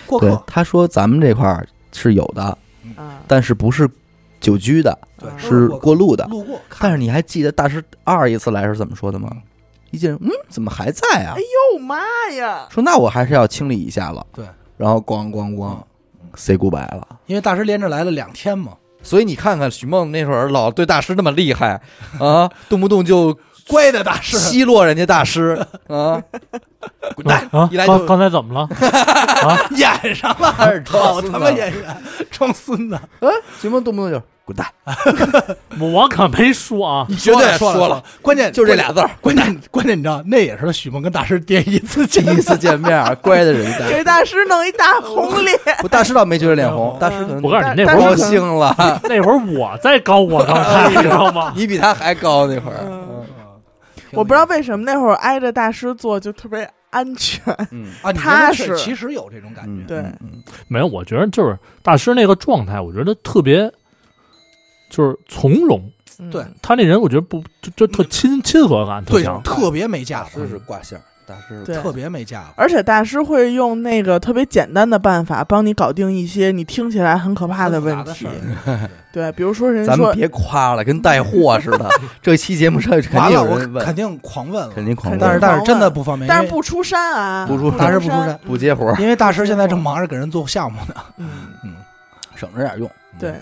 [0.06, 2.43] 过对客，他说咱们这块儿是有的，
[2.97, 3.86] 啊，但是不是
[4.40, 4.97] 久居的，
[5.36, 6.24] 是过路的。
[6.27, 6.59] 路过。
[6.78, 9.28] 但是你还记得大师二一次来是怎么说的吗？
[9.90, 11.40] 一进嗯，怎么还在啊哎？
[11.73, 11.98] 呦妈
[12.35, 12.66] 呀！
[12.70, 14.27] 说那我还是要清理一下了。
[14.32, 14.44] 对，
[14.77, 15.77] 然后咣咣咣
[16.35, 17.06] ，say goodbye 了。
[17.27, 18.73] 因为大师连着来了两天嘛，
[19.05, 21.81] 所以你看看许梦那会儿老对大师那么厉害
[22.18, 23.39] 啊，动不动就
[23.69, 25.59] 乖的大师，奚落人家大师。
[25.89, 26.20] 啊，
[27.15, 27.49] 滚蛋！
[27.53, 28.69] 啊，一来就刚刚才怎么了？
[29.49, 31.97] 啊， 演上了，还是装好他妈孙子演员，
[32.31, 32.99] 装孙子，
[33.61, 34.66] 许梦动不动就滚蛋，
[35.81, 39.09] 我可没说啊，你绝对说说了，，关键就这俩字儿。
[39.23, 43.89] 关键关键你知道，那也是许梦跟大师第一次第一次见面，乖的人家。
[43.89, 51.53] 给大师弄一大红脸，我，大师倒没觉得脸红，大师可能我告诉你，那会儿高兴了，那会儿我在高我状态，你知道吗？
[51.57, 52.93] 你比他还高那会儿。
[54.15, 57.43] 嗯我不知道为什么那会儿挨着大师坐就特别安全。
[57.70, 57.89] 嗯。
[58.03, 58.77] 啊，踏实。
[58.77, 59.99] 其实有这种感嗯，觉，对。
[59.99, 60.43] 嗯，嗯。
[60.69, 63.70] 没有，我觉得就是大师那个状态，我觉得特别，
[64.91, 65.91] 就是从容。
[66.19, 66.31] 嗯。
[66.31, 66.45] 对。
[66.62, 69.43] 他那人，我觉得不就就特亲亲和感特对，强。
[69.43, 71.76] 特别没架子，大师是挂线儿，大师对。
[71.82, 78.26] 特别没架子，而且大师会用那个特别简单的办法帮你搞定一些你听起来很可怕的问题
[79.12, 81.88] 对，比如说人说咱们别夸了，跟带货似的。
[82.20, 90.94] 这期节目上肯完了，我定有人问，肯定狂问了，肯定狂问，但是但是真的不方便，但是不出山啊，不出大师不出山，不接活儿，因为大师现在正忙着给人做项目呢。
[91.18, 91.74] 嗯，
[92.34, 92.90] 省着点用。
[93.18, 93.34] 对，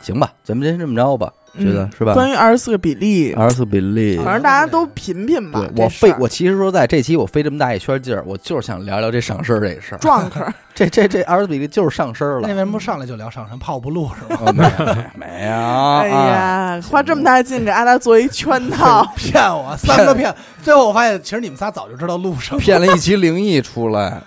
[0.00, 2.14] 行吧，咱们先这么着吧，嗯觉得是吧？
[2.14, 5.62] 关于二十四个比例，二十四比例，反正大家都品品吧。
[5.76, 9.98] 我费我其实说在这期我费这么大一圈劲儿，我就是想聊聊这上身儿这事儿。
[9.98, 12.54] 壮客， 这这这二十比例就是上身儿了那。
[12.54, 13.58] 为什么上来就聊上身？
[13.58, 14.40] 怕我不录是吗？
[14.46, 20.34] 哦没有没有， 哎啊，呀，花这么大劲给阿达做一圈套， 骗我，三个骗。
[20.62, 22.60] 最后我发现，其实你们仨早就知道录什么。
[22.60, 24.20] 骗了一期灵异出来，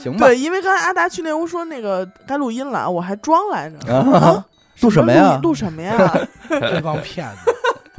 [0.00, 0.26] 行吧？
[0.26, 3.94] 对，因为刚才阿达去那屋说那个该录音了，我还装来着。
[3.94, 4.44] 啊，
[4.80, 5.40] 录什么呀？
[5.42, 6.28] 录什么呀？
[6.48, 7.52] 这帮骗子。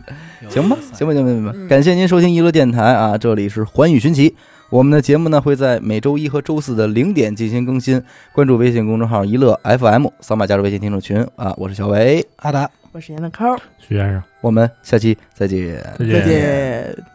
[0.50, 1.52] 行吧，行吧，行吧，行吧。
[1.56, 4.36] 嗯感谢您收听娱乐电台啊，这里是环宇寻奇。
[4.70, 8.02] 我们的节目呢会在每周一和周四的零点进行更新，
[8.34, 11.54] 关注微信公众号“一乐 FM”，扫码加入微信听众群啊。
[11.58, 12.70] 我是小维，阿达。
[12.92, 15.82] 我是闫德抠，徐先生，我们下期再见。
[16.00, 17.15] 再再见。